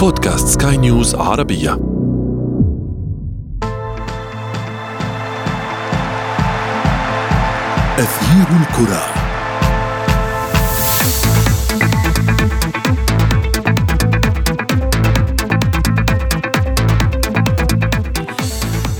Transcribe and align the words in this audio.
بودكاست 0.00 0.62
سكاي 0.62 0.76
نيوز 0.76 1.14
عربية. 1.14 1.72
أثير 7.98 8.46
الكرة. 8.60 9.02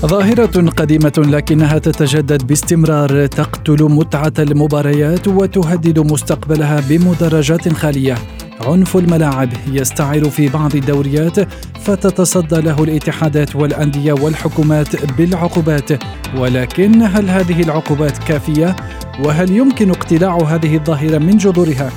ظاهرة 0.05 0.69
قديمة 0.69 1.13
لكنها 1.17 1.77
تتجدد 1.77 2.47
باستمرار 2.47 3.25
تقتل 3.25 3.83
متعة 3.83 4.33
المباريات 4.39 5.27
وتهدد 5.27 5.99
مستقبلها 5.99 6.81
بمدرجات 6.89 7.73
خالية. 7.73 8.17
عنف 8.65 8.97
الملاعب 8.97 9.49
يستعر 9.67 10.29
في 10.29 10.47
بعض 10.47 10.75
الدوريات 10.75 11.39
فتتصدى 11.79 12.61
له 12.61 12.83
الاتحادات 12.83 13.55
والأندية 13.55 14.13
والحكومات 14.13 15.11
بالعقوبات. 15.17 16.03
ولكن 16.37 17.01
هل 17.01 17.29
هذه 17.29 17.61
العقوبات 17.61 18.17
كافية؟ 18.17 18.75
وهل 19.23 19.51
يمكن 19.51 19.89
اقتلاع 19.89 20.37
هذه 20.37 20.75
الظاهرة 20.75 21.17
من 21.17 21.37
جذورها؟ 21.37 21.91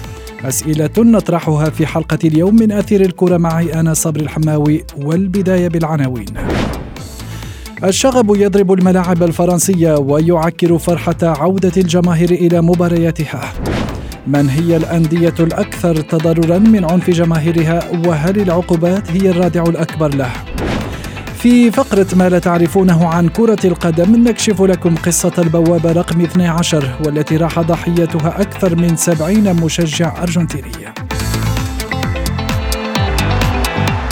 أسئلة 0.45 0.91
نطرحها 0.99 1.71
في 1.71 1.87
حلقة 1.87 2.19
اليوم 2.25 2.57
من 2.57 2.73
أثير 2.73 3.01
الكرة 3.01 3.37
معي 3.37 3.75
أنا 3.81 3.95
صبري 3.95 4.23
الحماوي 4.23 4.85
والبداية 4.97 5.69
بالعناوين. 5.69 6.27
الشغب 7.85 8.37
يضرب 8.37 8.73
الملاعب 8.73 9.23
الفرنسية 9.23 9.95
ويعكر 9.99 10.79
فرحة 10.79 11.17
عودة 11.23 11.73
الجماهير 11.77 12.31
إلى 12.31 12.61
مبارياتها. 12.61 13.53
من 14.27 14.49
هي 14.49 14.77
الأندية 14.77 15.35
الأكثر 15.41 15.97
تضررا 15.97 16.59
من 16.59 16.85
عنف 16.85 17.11
جماهيرها 17.11 17.91
وهل 18.07 18.41
العقوبات 18.41 19.11
هي 19.11 19.31
الرادع 19.31 19.63
الأكبر 19.63 20.15
له؟ 20.15 20.31
في 21.39 21.71
فقرة 21.71 22.07
ما 22.17 22.29
لا 22.29 22.39
تعرفونه 22.39 23.09
عن 23.09 23.29
كرة 23.29 23.67
القدم 23.67 24.29
نكشف 24.29 24.63
لكم 24.63 24.95
قصة 24.95 25.33
البوابة 25.39 25.93
رقم 25.93 26.21
12 26.21 26.99
والتي 27.07 27.37
راح 27.37 27.61
ضحيتها 27.61 28.41
أكثر 28.41 28.77
من 28.77 28.97
70 28.97 29.57
مشجع 29.65 30.23
أرجنتيني. 30.23 30.95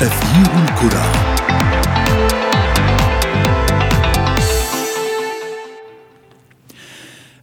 أثير 0.01 0.51
الكرة 0.65 1.32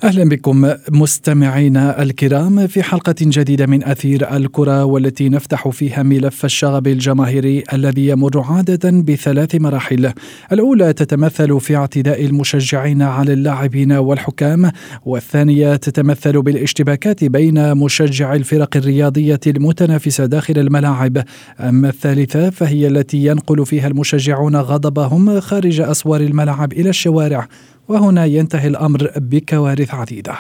أهلا 0.04 0.30
بكم 0.30 0.74
مستمعينا 0.92 2.02
الكرام 2.02 2.68
في 2.68 2.84
حلقة 2.84 3.16
جديدة 3.22 3.66
من 3.66 3.84
أثير 3.84 4.36
الكرة 4.36 4.86
والتي 4.86 5.30
نفتح 5.30 5.68
فيها 5.68 6.04
ملف 6.04 6.46
الشغب 6.46 6.88
الجماهيري 6.88 7.64
الذي 7.74 8.08
يمر 8.08 8.40
عادة 8.40 8.90
بثلاث 8.90 9.56
مراحل. 9.56 10.14
الأولى 10.52 10.94
تتمثل 10.94 11.60
في 11.60 11.76
اعتداء 11.76 12.26
المشجعين 12.26 13.02
على 13.02 13.34
اللاعبين 13.34 13.92
والحكام، 13.92 14.72
والثانية 15.06 15.76
تتمثل 15.76 16.42
بالاشتباكات 16.42 17.24
بين 17.24 17.78
مشجعي 17.78 18.38
الفرق 18.38 18.78
الرياضية 18.78 19.40
المتنافسة 19.48 20.26
داخل 20.26 20.58
الملاعب، 20.58 21.24
أما 21.60 21.90
الثالثة 21.90 22.50
فهي 22.50 22.88
التي 22.88 23.26
ينقل 23.26 23.66
فيها 23.66 23.88
المشجعون 23.88 24.56
غضبهم 24.56 25.40
خارج 25.40 25.82
أسوار 25.82 26.22
الملعب 26.22 26.74
إلى 26.74 26.90
الشوارع 26.90 27.48
وهنا 27.90 28.26
ينتهي 28.26 28.68
الأمر 28.68 29.12
بكوارث 29.18 29.94
عديدة. 29.94 30.34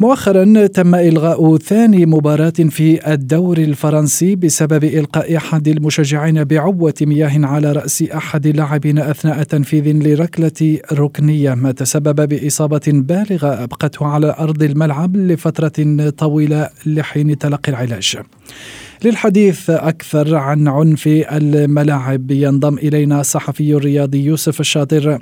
مؤخرا 0.00 0.66
تم 0.66 0.94
إلغاء 0.94 1.56
ثاني 1.56 2.06
مباراة 2.06 2.50
في 2.50 3.12
الدوري 3.12 3.64
الفرنسي 3.64 4.36
بسبب 4.36 4.84
إلقاء 4.84 5.36
أحد 5.36 5.68
المشجعين 5.68 6.44
بعبوه 6.44 6.94
مياه 7.02 7.46
على 7.46 7.72
رأس 7.72 8.02
أحد 8.02 8.46
اللاعبين 8.46 8.98
أثناء 8.98 9.42
تنفيذ 9.42 9.92
لركلة 10.06 10.78
ركنية 10.92 11.54
ما 11.54 11.72
تسبب 11.72 12.28
بإصابة 12.28 12.80
بالغة 12.86 13.64
أبقته 13.64 14.06
على 14.06 14.34
أرض 14.38 14.62
الملعب 14.62 15.16
لفترة 15.16 16.10
طويلة 16.10 16.70
لحين 16.86 17.38
تلقي 17.38 17.72
العلاج. 17.72 18.16
للحديث 19.04 19.70
أكثر 19.70 20.36
عن 20.36 20.68
عنف 20.68 21.06
الملاعب 21.32 22.30
ينضم 22.30 22.78
إلينا 22.78 23.20
الصحفي 23.20 23.74
الرياضي 23.74 24.24
يوسف 24.24 24.60
الشاطر. 24.60 25.18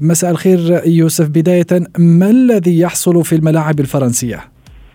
مساء 0.00 0.30
الخير 0.30 0.82
يوسف. 0.86 1.28
بداية 1.28 1.66
ما 1.98 2.30
الذي 2.30 2.80
يحصل 2.80 3.24
في 3.24 3.36
الملاعب 3.36 3.80
الفرنسية؟ 3.80 4.40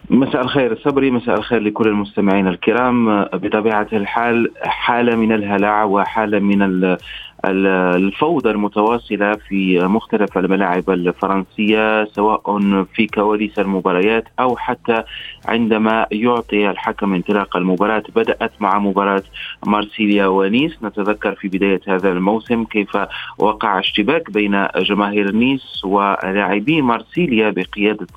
مساء 0.09 0.41
الخير 0.41 0.79
صبري 0.83 1.11
مساء 1.11 1.37
الخير 1.37 1.59
لكل 1.59 1.87
المستمعين 1.87 2.47
الكرام. 2.47 3.23
بطبيعة 3.23 3.87
الحال 3.93 4.51
حالة 4.61 5.15
من 5.15 5.31
الهلع 5.31 5.83
وحالة 5.83 6.39
من 6.39 6.97
الفوضى 7.45 8.51
المتواصلة 8.51 9.33
في 9.47 9.79
مختلف 9.79 10.37
الملاعب 10.37 10.89
الفرنسية 10.89 12.05
سواء 12.05 12.59
في 12.95 13.07
كواليس 13.07 13.59
المباريات 13.59 14.23
أو 14.39 14.57
حتى 14.57 15.03
عندما 15.45 16.05
يعطي 16.11 16.69
الحكم 16.69 17.13
انطلاق 17.13 17.57
المباراة 17.57 18.03
بدأت 18.15 18.51
مع 18.59 18.79
مباراة 18.79 19.23
مارسيليا 19.65 20.27
ونيس. 20.27 20.83
نتذكر 20.83 21.35
في 21.35 21.47
بداية 21.47 21.81
هذا 21.87 22.11
الموسم 22.11 22.63
كيف 22.63 22.97
وقع 23.37 23.79
اشتباك 23.79 24.31
بين 24.31 24.67
جماهير 24.77 25.31
نيس 25.31 25.85
ولاعبي 25.85 26.81
مارسيليا 26.81 27.49
بقيادة 27.49 28.07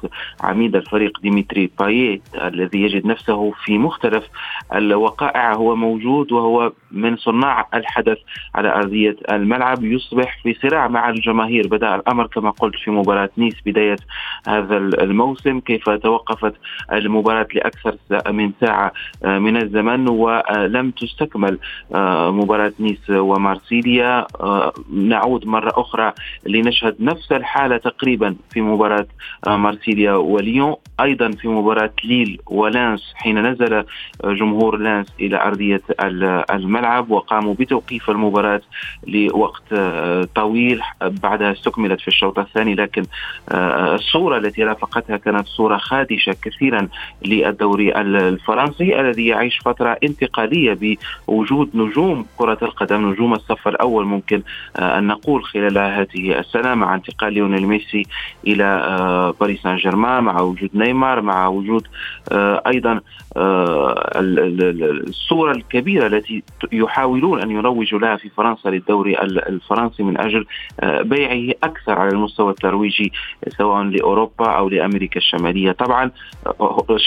عميد 0.41 0.77
الفريق 0.77 1.21
ديمتري 1.21 1.71
باييت 1.79 2.23
الذي 2.35 2.83
يجد 2.83 3.07
نفسه 3.07 3.53
في 3.65 3.79
مختلف 3.79 4.25
الوقائع. 4.75 5.55
هو 5.55 5.77
موجود 5.77 6.33
وهو 6.33 6.73
من 6.93 7.17
صناع 7.17 7.69
الحدث 7.75 8.19
على 8.55 8.75
أرضية 8.75 9.17
الملعب. 9.31 9.85
يصبح 9.85 10.39
في 10.43 10.55
صراع 10.55 10.89
مع 10.89 11.09
الجماهير. 11.09 11.67
بدأ 11.69 11.95
الأمر 11.95 12.27
كما 12.27 12.51
قلت 12.51 12.77
في 12.77 12.91
مباراة 12.91 13.31
نيس 13.39 13.55
بداية 13.67 13.97
هذا 14.49 14.77
الموسم. 14.77 15.61
كيف 15.61 15.91
توقفت 15.91 16.55
المباراة؟ 16.93 17.16
لأكثر 17.55 17.97
من 18.31 18.53
ساعة 18.61 18.93
آه، 19.25 19.39
من 19.39 19.57
الزمن 19.57 20.09
ولم 20.09 20.91
تستكمل 20.91 21.59
آه، 21.95 22.31
مباراة 22.31 22.73
نيس 22.81 23.11
ومارسيليا. 23.11 24.27
آه، 24.41 24.73
نعود 24.93 25.47
مرة 25.47 25.73
أخرى 25.75 26.13
لنشهد 26.47 26.97
نفس 27.01 27.33
الحالة 27.33 27.77
تقريبا 27.77 28.37
في 28.51 28.61
مباراة 28.61 29.07
مارسيليا 29.47 30.13
وليون. 30.13 30.75
أيضا 31.01 31.31
في 31.31 31.49
مباراة 31.49 31.93
ليل 32.05 32.41
ولانس 32.47 33.13
حين 33.15 33.47
نزل 33.47 33.85
جمهور 34.25 34.77
لانس 34.77 35.07
إلى 35.21 35.43
أرضية 35.43 35.83
الملعب 36.51 37.11
وقاموا 37.11 37.55
بتوقيف 37.55 38.11
المباراة 38.11 38.61
لوقت 39.07 39.75
طويل 40.35 40.81
بعدها 41.03 41.53
استكملت 41.53 42.01
في 42.01 42.09
الشوط 42.09 42.39
الثاني. 42.39 42.75
لكن 42.75 43.03
الصورة 43.53 44.39
التي 44.39 44.65
رافقتها 44.65 45.17
كانت 45.17 45.47
صورة 45.47 45.77
خادشة 45.77 46.37
كثيرا 46.43 46.89
للدوري 47.25 48.01
الفرنسي 48.01 49.01
الذي 49.01 49.27
يعيش 49.27 49.59
فترة 49.65 49.99
انتقالية 50.05 50.97
بوجود 51.29 51.71
نجوم 51.75 52.27
كرة 52.37 52.59
القدم 52.63 53.11
نجوم 53.11 53.33
الصف 53.33 53.69
الأول 53.69 54.05
ممكن 54.05 54.43
آه، 54.77 54.99
أن 54.99 55.07
نقول 55.07 55.45
خلال 55.45 55.79
هذه 55.79 56.39
السنة 56.39 56.75
مع 56.75 56.95
انتقال 56.95 57.33
ليونيل 57.33 57.67
ميسي 57.67 58.03
إلى 58.47 58.67
باريس 59.41 59.63
سان 59.63 59.77
جيرمان 59.77 60.25
مع 60.25 60.41
وجود 60.41 60.71
نيمار 60.75 61.21
مع 61.21 61.49
وجود 61.49 61.87
أيضا 62.67 63.01
الصورة 65.09 65.53
الكبيرة 65.53 66.07
التي 66.07 66.43
يحاولون 66.73 67.41
أن 67.43 67.51
يروجوا 67.51 67.99
لها 67.99 68.17
في 68.17 68.29
فرنسا 68.29 68.69
للدوري 68.69 69.19
الفرنسي 69.23 70.03
من 70.03 70.17
آه، 70.81 71.03
بيعه 71.03 71.55
أكثر 71.63 71.99
على 71.99 72.11
المستوى 72.11 72.51
الترويجي 72.51 73.13
سواء 73.49 73.83
لأوروبا 73.83 74.47
أو 74.47 74.69
لأمريكا 74.69 75.17
الشمالية. 75.17 75.73
طبعا 75.73 76.11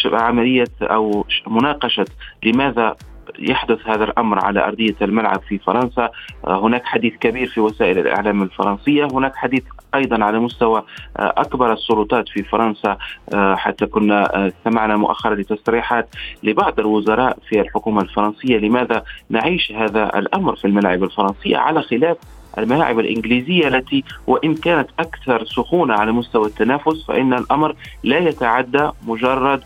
آه، 0.05 0.16
عملية 0.16 0.72
أو 0.81 1.25
مناقشة 1.47 2.05
لماذا 2.44 2.95
يحدث 3.39 3.87
هذا 3.87 4.03
الأمر 4.03 4.46
على 4.46 4.66
أرضية 4.66 4.96
الملعب 5.02 5.41
في 5.41 5.58
فرنسا. 5.58 6.09
آه، 6.47 6.59
هناك 6.59 6.85
حديث 6.85 7.14
كبير 7.14 7.47
في 7.47 7.61
وسائل 7.61 7.97
الإعلام 7.97 8.43
الفرنسية. 8.43 9.08
هناك 9.11 9.35
حديث 9.35 9.64
أيضا 9.96 10.23
على 10.23 10.40
مستوى 10.40 10.84
أكبر 11.16 11.73
السلطات 11.73 12.29
في 12.29 12.43
فرنسا. 12.43 12.97
حتى 13.35 13.85
كنا 13.85 14.52
سمعنا 14.64 14.97
مؤخرا 14.97 15.35
لتصريحات 15.35 16.09
لبعض 16.43 16.79
الوزراء 16.79 17.37
في 17.49 17.61
الحكومة 17.61 18.02
الفرنسية 18.02 18.58
لماذا 18.58 19.03
نعيش 19.29 19.72
هذا 19.72 20.19
الأمر 20.19 20.55
في 20.55 20.66
الملاعب 20.66 21.03
الفرنسية 21.03 21.58
على 21.58 21.81
خلاف 21.81 22.17
الملاعب 22.58 22.99
الإنجليزية 22.99 23.67
التي 23.67 24.03
وإن 24.28 24.55
كانت 24.55 24.90
أكثر 24.99 25.46
سخونة 25.46 25.93
على 25.93 26.11
مستوى 26.11 26.47
التنافس 26.47 27.05
فإن 27.08 27.34
الأمر 27.34 27.75
لا 28.03 28.17
يتعدى 28.17 28.90
مجرد 29.08 29.64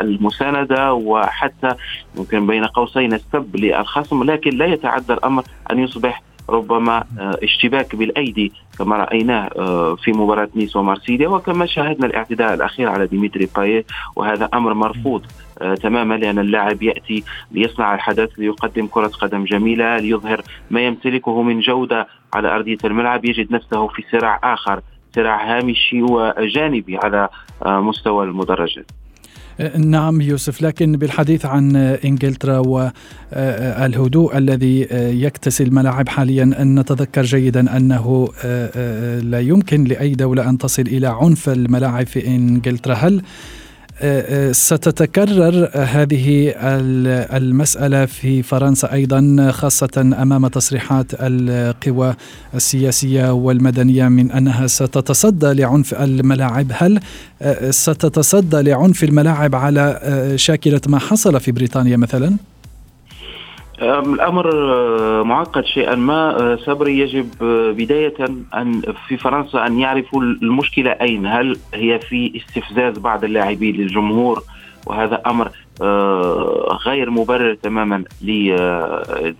المساندة 0.00 0.92
وحتى 0.94 1.74
ممكن 2.16 2.46
بين 2.46 2.64
قوسين 2.64 3.12
السب 3.12 3.56
للخصم 3.56 4.22
لكن 4.24 4.50
لا 4.50 4.66
يتعدى 4.66 5.12
الأمر 5.12 5.42
أن 5.70 5.78
يصبح 5.78 6.22
ربما 6.50 7.04
اشتباك 7.18 7.96
بالأيدي 7.96 8.52
كما 8.78 8.96
رأيناه 8.96 9.48
في 9.94 10.12
مباراة 10.12 10.48
نيس 10.56 10.76
ومارسيليا. 10.76 11.28
وكما 11.28 11.66
شاهدنا 11.66 12.06
الاعتداء 12.06 12.54
الأخير 12.54 12.88
على 12.88 13.06
ديمتري 13.06 13.48
باي 13.56 13.84
وهذا 14.16 14.48
أمر 14.54 14.74
مرفوض 14.74 15.26
تماما 15.82 16.14
لأن 16.14 16.38
اللاعب 16.38 16.82
يأتي 16.82 17.24
ليصنع 17.50 17.94
الحدث 17.94 18.30
ليقدم 18.38 18.86
كرة 18.86 19.06
قدم 19.06 19.44
جميلة 19.44 19.96
ليظهر 19.98 20.42
ما 20.70 20.80
يمتلكه 20.80 21.42
من 21.42 21.60
جودة 21.60 22.06
على 22.34 22.54
أرضية 22.54 22.78
الملعب 22.84 23.24
يجد 23.24 23.52
نفسه 23.52 23.86
في 23.88 24.04
صراع 24.12 24.40
آخر. 24.44 24.80
صراع 25.14 25.56
هامشي 25.56 26.02
وجانبي 26.02 26.96
على 26.96 27.28
مستوى 27.66 28.24
المدرجات. 28.24 28.86
نعم 29.78 30.20
يوسف 30.20 30.62
لكن 30.62 30.92
بالحديث 30.92 31.46
عن 31.46 31.76
إنجلترا 31.76 32.58
والهدوء 32.58 34.36
الذي 34.38 34.88
يكتسي 34.92 35.64
الملاعب 35.64 36.08
حاليا 36.08 36.42
أن 36.42 36.78
نتذكر 36.78 37.22
جيدا 37.22 37.76
أنه 37.76 38.28
لا 39.22 39.40
يمكن 39.40 39.84
لأي 39.84 40.14
دولة 40.14 40.50
أن 40.50 40.58
تصل 40.58 40.82
إلى 40.82 41.06
عنف 41.06 41.48
الملاعب 41.48 42.06
في 42.06 42.26
إنجلترا. 42.26 42.94
هل 42.94 43.22
ستتكرر 44.52 45.70
هذه 45.74 46.54
المسألة 47.36 48.06
في 48.06 48.42
فرنسا 48.42 48.92
أيضا 48.92 49.50
خاصة 49.50 50.14
أمام 50.22 50.46
تصريحات 50.46 51.06
القوى 51.20 52.14
السياسية 52.54 53.32
والمدنية 53.32 54.08
من 54.08 54.32
أنها 54.32 54.66
ستتصدى 54.66 55.52
لعنف 55.52 55.94
الملاعب 55.94 56.66
هل 56.72 57.00
ستتصدى 57.70 58.62
لعنف 58.62 59.04
الملاعب 59.04 59.54
على 59.54 60.00
شاكلة 60.36 60.80
ما 60.86 60.98
حصل 60.98 61.40
في 61.40 61.52
بريطانيا 61.52 61.96
مثلاً؟ 61.96 62.36
الأمر 63.80 64.50
آه، 64.54 65.22
معقد 65.22 65.64
شيئا 65.64 65.94
ما. 65.94 66.40
آه، 66.40 66.56
صبري 66.56 66.98
يجب 66.98 67.28
آه، 67.42 67.70
بداية 67.70 68.14
أن 68.54 68.82
في 69.08 69.16
فرنسا 69.16 69.66
أن 69.66 69.78
يعرفوا 69.78 70.22
المشكلة 70.22 70.90
أين. 70.90 71.26
هل 71.26 71.58
هي 71.74 71.98
في 71.98 72.32
استفزاز 72.36 72.98
بعض 72.98 73.24
اللاعبين 73.24 73.76
للجمهور؟ 73.76 74.42
وهذا 74.86 75.22
أمر 75.26 75.50
غير 76.86 77.10
مبرر 77.10 77.54
تماما 77.54 78.04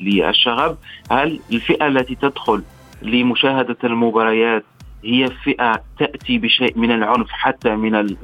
للشغب. 0.00 0.76
هل 1.10 1.40
الفئة 1.52 1.86
التي 1.86 2.14
تدخل 2.14 2.62
لمشاهدة 3.02 3.76
المباريات 3.84 4.64
هي 5.04 5.28
فئة 5.44 5.82
تأتي 5.98 6.38
بشيء 6.38 6.78
من 6.78 6.90
العنف 6.90 7.28
حتى 7.30 7.76
من 7.76 8.16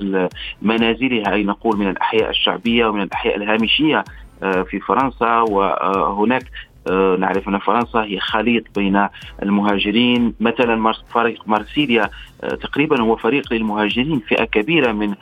منازلها 0.63 1.33
أي 1.33 1.45
نقول 1.45 1.77
من 1.77 1.91
الأحياء 1.91 2.31
الشعبية 2.31 2.87
ومن 2.87 3.03
الأحياء 3.03 3.37
الهامشية؟ 3.37 3.99
آه، 3.99 4.05
في 4.41 4.81
فرنسا 4.81 5.41
وهناك 5.41 6.43
آه، 6.91 7.17
نعرف 7.17 7.49
أن 7.49 7.59
فرنسا 7.59 8.03
هي 8.03 8.21
خليط 8.21 8.65
بين 8.77 9.09
المهاجرين. 9.43 10.35
مثلا 10.41 10.93
فريق 11.15 11.43
مارسيليا 11.47 12.11
آه، 12.43 12.55
تقريبا 12.55 13.03
هو 13.03 13.17
فريق 13.17 13.53
للمهاجرين 13.53 14.21
فئة 14.29 14.45
كبيرة 14.45 14.93
من 14.93 15.15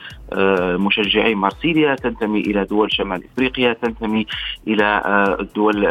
مشجعي 0.77 1.35
مارسيليا 1.35 1.95
تنتمي 1.95 2.39
إلى 2.39 2.65
دول 2.65 2.93
شمال 2.93 3.23
إفريقيا 3.33 3.73
تنتمي 3.73 4.25
إلى 4.67 5.37
دول 5.55 5.85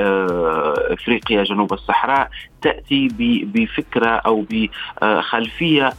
إفريقيا 0.93 1.45
جنوب 1.45 1.73
الصحراء. 1.73 2.31
تأتي 2.63 3.09
بفكرة 3.55 4.09
أو 4.09 4.45
بخلفية 4.51 5.93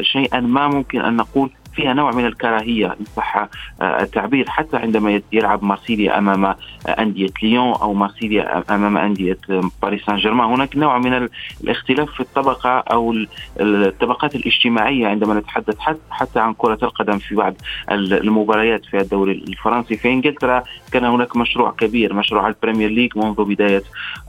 شيئا 0.00 0.40
ما 0.40 0.68
ممكن 0.68 1.00
أن 1.00 1.16
نقول 1.16 1.50
فيها 1.76 1.94
نوع 1.94 2.10
من 2.12 2.26
الكراهية 2.26 2.86
ان 2.86 3.04
صح 3.16 3.36
آه، 3.80 4.02
التعبير. 4.02 4.48
حتى 4.48 4.76
عندما 4.76 5.20
يلعب 5.32 5.64
مارسيليا 5.64 6.18
أمام 6.18 6.44
آه، 6.44 6.56
أندية 6.88 7.28
ليون 7.42 7.72
أو 7.72 7.94
مارسيليا 7.94 8.64
أمام 8.74 8.96
أندية 8.96 9.38
باريس 9.82 10.02
سان 10.04 10.16
جيرمان 10.16 10.48
هناك 10.48 10.76
نوع 10.76 10.98
من 10.98 11.28
الاختلاف 11.64 12.10
في 12.10 12.20
الطبقة 12.20 12.70
أو 12.78 13.14
الطبقات 13.60 14.34
الاجتماعية 14.34 15.06
عندما 15.06 15.34
نتحدث 15.34 15.76
حتى 16.10 16.40
عن 16.40 16.54
كرة 16.54 16.78
القدم 16.82 17.18
في 17.18 17.34
بعض 17.34 17.54
المباريات 17.90 18.84
في 18.84 19.00
الدوري 19.00 19.32
الفرنسي. 19.32 19.96
في 19.96 20.08
إنجلترا 20.08 20.62
كان 20.96 21.04
هناك 21.04 21.36
مشروع 21.36 21.70
كبير 21.70 22.14
مشروع 22.14 22.48
البريمير 22.48 22.90
ليج 22.90 23.18
منذ 23.18 23.44
بداية 23.44 23.82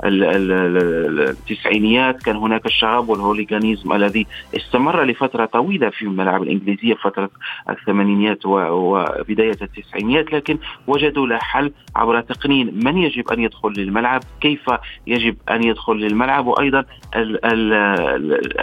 التسعينيات. 0.04 2.24
كان 2.24 2.36
هناك 2.36 2.66
الشغب 2.66 3.10
وال 3.10 3.23
hooliganism 3.23 3.94
الذي 3.94 4.28
استمر 4.56 5.04
لفترة 5.04 5.46
طويلة 5.46 5.90
في 5.90 6.02
الملاعب 6.02 6.44
الإنجليزية 6.44 6.94
فترة 6.94 7.30
الثمانينيات 7.70 8.46
وبداية 8.46 9.58
التسعينيات 9.62 10.34
لكن 10.34 10.58
وجدوا 10.88 11.28
له 11.28 11.38
حل 11.38 11.72
عبر 11.96 12.22
تقنين 12.22 12.80
من 12.84 12.98
يجب 12.98 13.30
أن 13.30 13.40
يدخل 13.40 13.74
للملعب 13.78 14.22
كيف 14.42 14.62
يجب 15.08 15.36
أن 15.52 15.64
يدخل 15.64 15.94
للملعب 15.94 16.48
وأيضا 16.48 16.86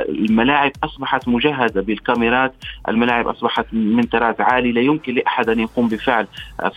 الملاعب 0.09 0.73
أصبحت 0.85 1.29
مجهزة 1.29 1.81
بالكاميرات 1.81 2.55
الملاعب 2.89 3.29
أصبحت 3.29 3.67
من 3.73 4.03
طراز 4.03 4.35
عالي 4.41 4.73
لا 4.73 4.81
يمكن 4.81 5.15
لأحد 5.15 5.49
أن 5.49 5.61
يقوم 5.61 5.89
بفعل 5.89 6.27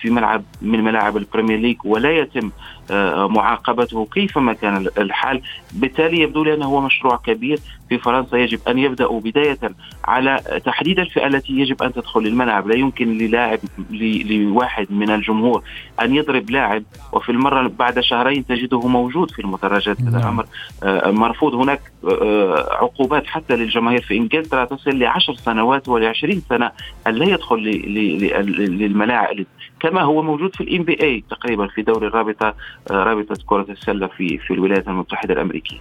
في 0.02 0.10
ملعب 0.10 0.44
من 0.62 0.84
ملاعب 0.84 1.17
البريمير 1.18 1.58
ليج 1.58 1.78
ولا 1.86 2.12
يتم 2.12 2.52
آه، 2.92 3.28
معاقبته 3.28 4.08
كيفما 4.14 4.54
كان 4.54 4.88
الحال. 4.98 5.42
بالتالي 5.74 6.22
يبدو 6.22 6.44
لي 6.44 6.54
أنه 6.54 6.66
هو 6.66 6.82
مشروع 6.82 7.16
كبير 7.16 7.60
في 7.90 7.98
فرنسا 7.98 8.38
يجب 8.38 8.60
أن 8.68 8.78
يبدأوا 8.78 9.22
بداية 9.22 9.60
على 10.06 10.62
تحديد 10.66 11.00
الفئة 11.00 11.28
التي 11.28 11.54
يجب 11.54 11.84
أن 11.84 11.94
تدخل 11.94 12.20
الملعب. 12.20 12.68
لا 12.68 12.76
يمكن 12.76 13.18
للاعب 13.18 13.60
لواحد 13.92 14.88
من 14.90 15.10
الجمهور 15.10 15.64
أن 16.02 16.16
يضرب 16.16 16.50
لاعب 16.50 16.84
وفي 17.12 17.30
المرة 17.30 17.72
بعد 17.80 18.00
شهرين 18.00 18.46
تجده 18.46 18.88
موجود 18.88 19.32
في 19.32 19.40
المدرجات. 19.40 20.02
هذا 20.02 20.20
نعم. 20.20 20.28
أمر 20.28 20.46
آه، 20.84 21.12
مرفوض. 21.12 21.56
هناك 21.56 21.82
آه، 22.06 22.78
عقوبات 22.82 23.28
حتى 23.28 23.56
للجماهير 23.56 24.02
في 24.02 24.18
إنجلترا 24.18 24.66
تصل 24.66 25.00
لعشر 25.00 25.34
سنوات 25.34 25.90
ولعشرين 25.90 26.42
سنة 26.50 26.72
أن 27.08 27.14
لا 27.14 27.26
يدخل 27.26 27.58
للملاعب 27.58 29.46
كما 29.80 30.02
هو 30.02 30.22
موجود 30.22 30.56
في 30.56 30.62
الام 30.62 30.84
بي 30.84 30.98
اي 31.04 31.24
تقريبا 31.30 31.68
في 31.68 31.82
دوري 31.82 32.08
الرابطه 32.08 32.48
آه، 32.92 32.94
رابطة 32.94 33.36
كرة 33.46 33.66
السلة 33.70 34.08
في 34.08 34.38
في 34.38 34.54
الولايات 34.54 34.88
المتحدة 34.88 35.34
الأمريكية. 35.34 35.80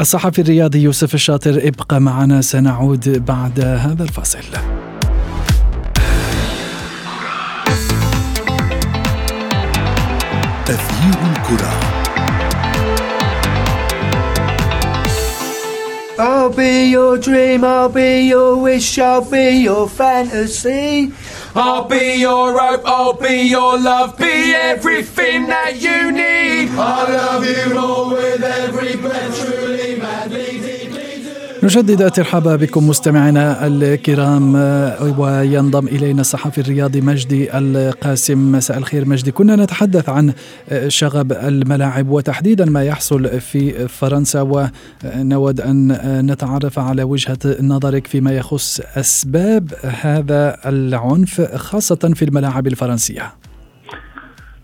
الصحفي 0.00 0.40
الرياضي 0.40 0.82
يوسف 0.82 1.14
الشاطر 1.14 1.50
ابقى 1.50 2.00
معنا 2.00 2.40
سنعود 2.40 3.24
بعد 3.26 3.60
هذا 3.60 4.02
الفاصل. 4.02 4.38
أثير 10.68 11.14
الكرة 11.30 12.00
I'll 16.20 16.50
be 16.50 16.90
your 16.90 17.16
dream, 17.16 17.64
I'll 17.64 17.88
be 17.88 18.28
your 18.28 18.54
wish, 18.56 18.98
I'll 18.98 19.24
be 19.24 19.62
your 19.68 19.88
fantasy. 19.88 21.10
I'll 21.54 21.84
be 21.88 22.14
your 22.20 22.58
hope, 22.58 22.82
I'll 22.84 23.12
be 23.12 23.42
your 23.42 23.78
love, 23.78 24.16
be 24.16 24.52
everything 24.54 25.46
that 25.48 25.80
you 25.80 26.12
need. 26.12 26.70
I 26.78 27.12
love 27.12 27.44
you 27.44 27.74
more 27.74 28.10
with 28.10 28.42
every 28.42 28.96
breath. 28.96 29.59
نجدد 31.62 32.02
الترحاب 32.02 32.48
بكم 32.48 32.88
مستمعينا 32.88 33.66
الكرام. 33.66 34.54
وينضم 35.18 35.86
إلينا 35.86 36.20
الصحفي 36.20 36.60
الرياضي 36.60 37.00
مجدي 37.00 37.58
القاسم. 37.58 38.52
مساء 38.52 38.78
الخير 38.78 39.08
مجدي. 39.08 39.30
كنا 39.30 39.56
نتحدث 39.56 40.08
عن 40.08 40.32
شغب 40.88 41.32
الملاعب 41.32 42.08
وتحديدا 42.08 42.64
ما 42.64 42.84
يحصل 42.84 43.40
في 43.40 43.88
فرنسا. 43.88 44.40
ونود 44.40 45.60
أن 45.60 46.26
نتعرف 46.30 46.78
على 46.78 47.02
وجهة 47.02 47.38
نظرك 47.62 48.06
فيما 48.06 48.32
يخص 48.32 48.80
أسباب 48.96 49.72
هذا 50.00 50.56
العنف 50.66 51.40
خاصة 51.40 52.12
في 52.14 52.24
الملاعب 52.24 52.66
الفرنسية. 52.66 53.22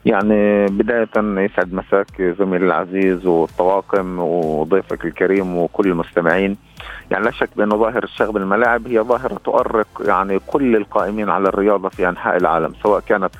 يعني 0.05 0.67
بداية 0.67 1.09
يسعد 1.17 1.73
مساك 1.73 2.35
زميلي 2.39 2.67
العزيز 2.67 3.27
والطواقم 3.27 4.19
وضيفك 4.19 5.05
الكريم 5.05 5.57
وكل 5.57 5.91
المستمعين. 5.91 6.57
يعني 7.11 7.25
لا 7.25 7.31
شك 7.31 7.49
بأن 7.57 7.71
ظاهرة 7.71 8.05
الشغب 8.05 8.37
الملاعب 8.37 8.87
هي 8.87 9.01
ظاهرة 9.01 9.41
تؤرق 9.45 9.87
يعني 10.01 10.41
كل 10.47 10.77
القائمين 10.77 11.31
على 11.31 11.49
الرياضة 11.49 11.89
في 11.89 12.09
أنحاء 12.09 12.37
العالم 12.37 12.75
سواء 12.83 13.01
كانت 13.01 13.31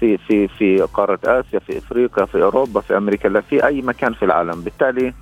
في 0.00 0.18
في 0.18 0.48
في 0.48 0.80
قارة 0.94 1.18
آسيا 1.24 1.58
في 1.58 1.78
إفريقيا 1.78 2.24
في 2.24 2.42
أوروبا 2.42 2.80
في 2.80 2.96
أمريكا 2.96 3.28
لا 3.28 3.40
في 3.40 3.66
أي 3.66 3.82
مكان 3.82 4.12
في 4.12 4.24
العالم. 4.24 4.60
بالتالي 4.60 5.14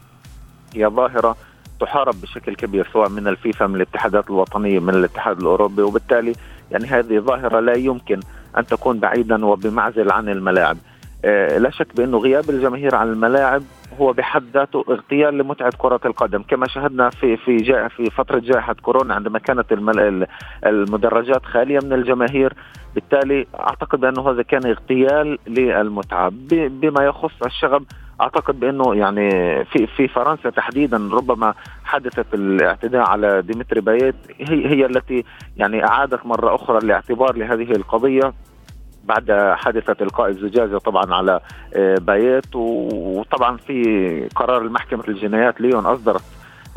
هي 0.75 0.87
ظاهرة 0.87 1.37
تحارب 1.81 2.21
بشكل 2.21 2.55
كبير 2.55 2.89
سواء 2.93 3.09
من 3.09 3.29
الفيفا 3.29 3.67
من 3.67 3.75
الاتحادات 3.77 4.31
الوطنية 4.31 4.81
من 4.81 4.95
الاتحاد 4.95 5.41
الأوروبي. 5.41 5.83
وبالتالي 5.83 6.33
يعني 6.71 6.87
هذه 6.87 7.19
ظاهرة 7.19 7.61
لا 7.61 7.77
يمكن 7.77 8.21
أن 8.59 8.67
تكون 8.67 8.99
بعيدا 8.99 9.47
وبمعزل 9.47 10.11
عن 10.11 10.29
الملاعب. 10.29 10.77
لا 11.59 11.71
شك 11.71 11.97
بأنه 11.97 12.19
غياب 12.19 12.51
الجماهير 12.51 12.95
عن 12.95 13.13
الملاعب 13.13 13.63
هو 14.01 14.13
بحد 14.13 14.45
ذاته 14.55 14.85
اغتيال 14.89 15.39
لمتعة 15.39 15.73
كرة 15.79 16.01
القدم. 16.05 16.43
كما 16.43 16.69
شاهدنا 16.69 17.11
في 17.11 17.37
في 17.37 17.59
في 17.89 18.11
فترة 18.11 18.39
جائحة 18.39 18.75
كورونا 18.83 19.15
عندما 19.15 19.39
كانت 19.39 19.73
المدرجات 20.67 21.45
خالية 21.45 21.79
من 21.83 21.93
الجماهير 21.93 22.53
بالتالي 22.95 23.47
أعتقد 23.61 24.05
انه 24.05 24.31
هذا 24.31 24.43
كان 24.43 24.67
اغتيال 24.67 25.39
للمتعة. 25.47 26.33
بما 26.51 27.05
يخص 27.05 27.43
الشغب 27.47 27.85
أعتقد 28.21 28.61
بأنه 28.61 28.95
يعني 28.95 29.31
في 29.65 29.87
في 29.87 30.09
فرنسا 30.09 30.51
تحديدا 30.51 30.97
ربما 31.13 31.55
حدثت 31.85 32.35
الاعتداء 32.35 33.11
على 33.11 33.43
ديمتري 33.43 33.81
بايت. 33.81 34.15
هي 34.39 34.67
هي 34.67 34.87
التي 34.87 35.25
يعني 35.57 35.85
أعادت 35.85 36.27
مرة 36.27 36.55
أخرى 36.55 36.79
الاعتبار 36.79 37.37
لهذه 37.37 37.73
القضية. 37.73 38.33
بعد 39.09 39.55
حادثة 39.57 39.97
إلقاء 40.01 40.29
الزجاجة 40.29 40.79
طبعا 40.79 41.15
على 41.15 41.41
آه، 41.75 41.95
بايت 41.99 42.57
وطبعا 42.57 43.57
في 43.57 44.29
قرار 44.35 44.69
محكمة 44.69 45.05
الجنايات 45.09 45.61
ليون 45.61 45.87
أصدرت 45.87 46.23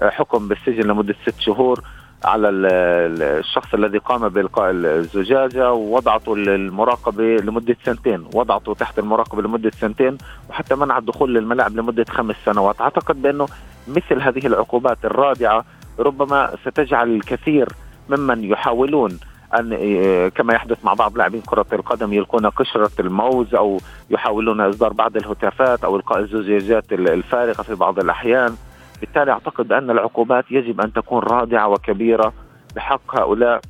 آه، 0.01 0.09
حكم 0.09 0.47
بالسجن 0.47 0.83
لمدة 0.87 1.15
ست 1.25 1.39
شهور 1.39 1.81
على 2.25 2.49
الشخص 2.49 3.73
الذي 3.73 3.97
قام 3.97 4.29
بإلقاء 4.29 4.71
الزجاجة 4.71 5.73
ووضعته 5.73 6.37
للمراقبة 6.37 7.23
لمدة 7.23 7.75
سنتين 7.85 8.25
وضعته 8.33 8.73
تحت 8.73 8.99
المراقبة 8.99 9.41
لمدة 9.41 9.71
سنتين 9.71 10.17
وحتى 10.49 10.75
منع 10.75 10.97
الدخول 10.97 11.35
للملاعب 11.35 11.75
لمدة 11.75 12.05
خمس 12.09 12.35
سنوات. 12.45 12.81
أعتقد 12.81 13.21
بأنه 13.21 13.47
مثل 13.87 14.21
هذه 14.21 14.47
العقوبات 14.47 14.97
الرادعة 15.05 15.65
ربما 15.99 16.55
ستجعل 16.65 17.15
الكثير 17.15 17.67
ممن 18.09 18.43
يحاولون 18.43 19.19
أن 19.59 19.75
كما 20.29 20.53
يحدث 20.53 20.85
مع 20.85 20.93
بعض 20.93 21.17
لاعبين 21.17 21.41
كرة 21.41 21.65
القدم 21.73 22.13
يلقون 22.13 22.45
قشرة 22.45 22.91
الموز 22.99 23.55
أو 23.55 23.77
يحاولون 24.09 24.61
إصدار 24.61 24.93
بعض 24.93 25.17
الهتافات 25.17 25.83
أو 25.83 25.95
إلقاء 25.95 26.19
الزجاجات 26.19 26.93
الفارغة 26.93 27.61
في 27.61 27.75
بعض 27.75 27.99
الأحيان. 27.99 28.55
بالتالي 29.01 29.31
أعتقد 29.31 29.71
أن 29.71 29.89
العقوبات 29.89 30.45
يجب 30.51 30.81
أن 30.81 30.93
تكون 30.93 31.23
رادعة 31.23 31.67
وكبيرة 31.67 32.33
بحق 32.75 33.19
هؤلاء 33.19 33.61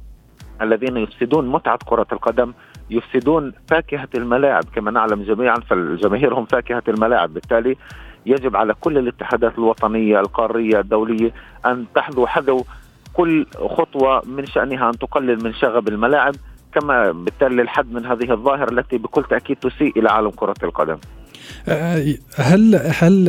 الذين 0.61 0.97
يفسدون 0.97 1.47
متعة 1.47 1.79
كرة 1.85 2.07
القدم 2.11 2.53
يفسدون 2.89 3.53
فاكهة 3.67 4.09
الملاعب 4.15 4.63
كما 4.75 4.91
نعلم 4.91 5.23
جميعا 5.23 5.55
فالجماهير 5.55 6.33
هم 6.33 6.45
فاكهة 6.45 6.83
الملاعب. 6.87 7.33
بالتالي 7.33 7.75
يجب 8.25 8.55
على 8.55 8.73
كل 8.73 8.97
الاتحادات 8.97 9.57
الوطنية 9.57 10.19
القارية 10.19 10.79
الدولية 10.79 11.33
أن 11.65 11.85
تحذو 11.95 12.27
حذو 12.27 12.65
كل 13.13 13.45
خطوة 13.77 14.21
من 14.25 14.45
شأنها 14.45 14.89
أن 14.89 14.99
تقلل 14.99 15.43
من 15.43 15.53
شغب 15.53 15.87
الملاعب 15.87 16.35
كما 16.73 17.11
بالتالي 17.11 17.55
للحد 17.55 17.91
من 17.91 18.05
هذه 18.05 18.31
الظاهرة 18.31 18.71
التي 18.71 18.97
بكل 18.97 19.23
تأكيد 19.23 19.57
تسيء 19.57 19.99
إلى 19.99 20.09
عالم 20.09 20.29
كرة 20.29 20.55
القدم. 20.63 20.97
أه، 21.67 22.15
هل 22.35 22.75
هل 22.75 23.25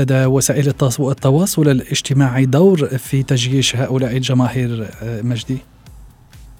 لدى 0.00 0.26
وسائل 0.26 0.68
التواصل 1.00 1.68
الاجتماعي 1.68 2.46
دور 2.46 2.86
في 2.86 3.22
تجييش 3.22 3.76
هؤلاء 3.76 4.16
الجماهير 4.16 4.86
أه، 5.02 5.22
مجدي؟ 5.22 5.58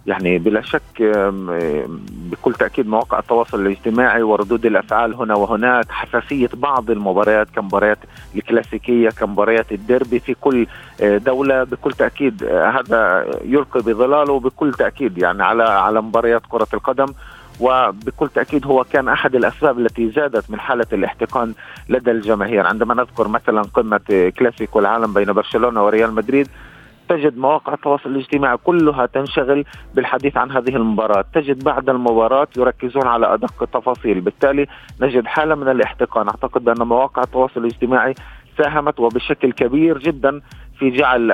يعني 0.07 0.39
بلا 0.39 0.61
شك 0.61 1.03
بكل 2.31 2.55
تأكيد 2.55 2.89
مواقع 2.89 3.19
التواصل 3.19 3.61
الاجتماعي 3.61 4.23
وردود 4.23 4.67
الأفعال 4.67 5.15
هنا 5.15 5.35
وهناك 5.35 5.91
حساسية 5.91 6.49
بعض 6.55 6.91
المباريات 6.91 7.49
كمباريات 7.57 7.99
الكلاسيكية 8.37 9.09
كمباريات 9.09 9.73
الديربي 9.73 10.21
في 10.21 10.35
كل 10.35 10.67
آه، 11.01 11.19
دولة. 11.19 11.65
بكل 11.65 11.93
تأكيد 11.93 12.43
آه، 12.43 12.71
هذا 12.71 13.27
يلقي 13.45 13.81
بظلاله. 13.81 14.41
بكل 14.41 14.73
تأكيد 14.75 15.19
يعني 15.19 15.43
على 15.43 15.63
على 15.63 16.03
مباريات 16.03 16.43
كرة 16.49 16.69
القدم. 16.75 17.07
وبكل 17.61 18.29
تأكيد 18.29 18.67
هو 18.67 18.85
كان 18.85 19.09
أحد 19.09 19.35
الأسباب 19.35 19.79
التي 19.79 20.11
زادت 20.11 20.51
من 20.51 20.61
حالة 20.61 20.87
الاحتقان 20.93 21.55
لدى 21.89 22.11
الجماهير. 22.11 22.67
عندما 22.67 22.95
نذكر 22.95 23.29
مثلا 23.29 23.63
قمة 23.63 24.33
كلاسيكو 24.39 24.79
العالم 24.79 25.13
بين 25.13 25.33
برشلونة 25.33 25.85
وريال 25.85 26.15
مدريد 26.15 26.49
تجد 27.09 27.39
مواقع 27.39 27.75
التواصل 27.75 28.11
الاجتماعي 28.11 28.57
كلها 28.57 29.07
تنشغل 29.07 29.65
بالحديث 29.95 30.37
عن 30.37 30.51
هذه 30.51 30.77
المباراة. 30.77 31.25
تجد 31.35 31.65
بعد 31.65 31.91
المباراة 31.91 32.49
يركزون 32.57 33.07
على 33.07 33.35
أدق 33.35 33.63
التفاصيل. 33.63 34.21
بالتالي 34.21 34.67
نجد 35.01 35.27
حالة 35.27 35.55
من 35.55 35.69
الاحتقان. 35.69 36.29
أعتقد 36.29 36.65
بأن 36.65 36.87
مواقع 36.87 37.23
التواصل 37.23 37.61
الاجتماعي 37.61 38.15
ساهمت 38.59 39.01
وبشكل 39.01 39.53
كبير 39.53 39.99
جدا 39.99 40.41
في 40.79 40.91
جعل 40.91 41.29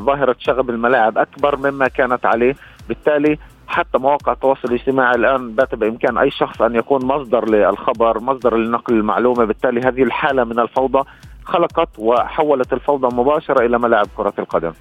ظاهرة 0.00 0.36
شغب 0.38 0.70
الملاعب 0.70 1.18
أكبر 1.18 1.56
مما 1.56 1.88
كانت 1.88 2.26
عليه. 2.26 2.54
بالتالي 2.88 3.38
حتى 3.68 3.98
مواقع 3.98 4.32
التواصل 4.32 4.68
الاجتماعي 4.68 5.14
الآن 5.14 5.54
بات 5.54 5.74
بإمكان 5.74 6.18
أي 6.18 6.30
شخص 6.30 6.62
أن 6.62 6.74
يكون 6.74 7.04
مصدر 7.04 7.50
للخبر، 7.50 8.20
مصدر 8.20 8.56
لنقل 8.56 8.94
المعلومة، 8.94 9.44
بالتالي 9.44 9.80
هذه 9.80 10.02
الحالة 10.02 10.44
من 10.44 10.58
الفوضى 10.58 11.08
خلقت 11.44 11.88
وحولت 11.98 12.72
الفوضى 12.72 13.16
مباشرة 13.16 13.66
إلى 13.66 13.78
ملاعب 13.78 14.06
كرة 14.16 14.34
القدم. 14.38 14.72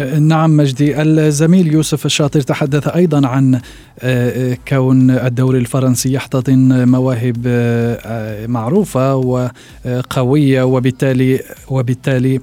نعم 0.00 0.56
مجدي 0.56 1.02
الزميل 1.02 1.72
يوسف 1.72 2.06
الشاطر 2.06 2.40
تحدث 2.40 2.88
أيضا 2.88 3.28
عن 3.28 3.54
آه، 3.54 3.60
آه، 4.02 4.56
كون 4.68 5.10
الدوري 5.10 5.58
الفرنسي 5.58 6.12
يحتضن 6.12 6.88
مواهب 6.88 7.42
آه، 7.46 8.46
معروفة 8.46 9.14
وقوية 9.14 10.62
وبالتالي 10.62 11.40
وبالتالي 11.68 12.40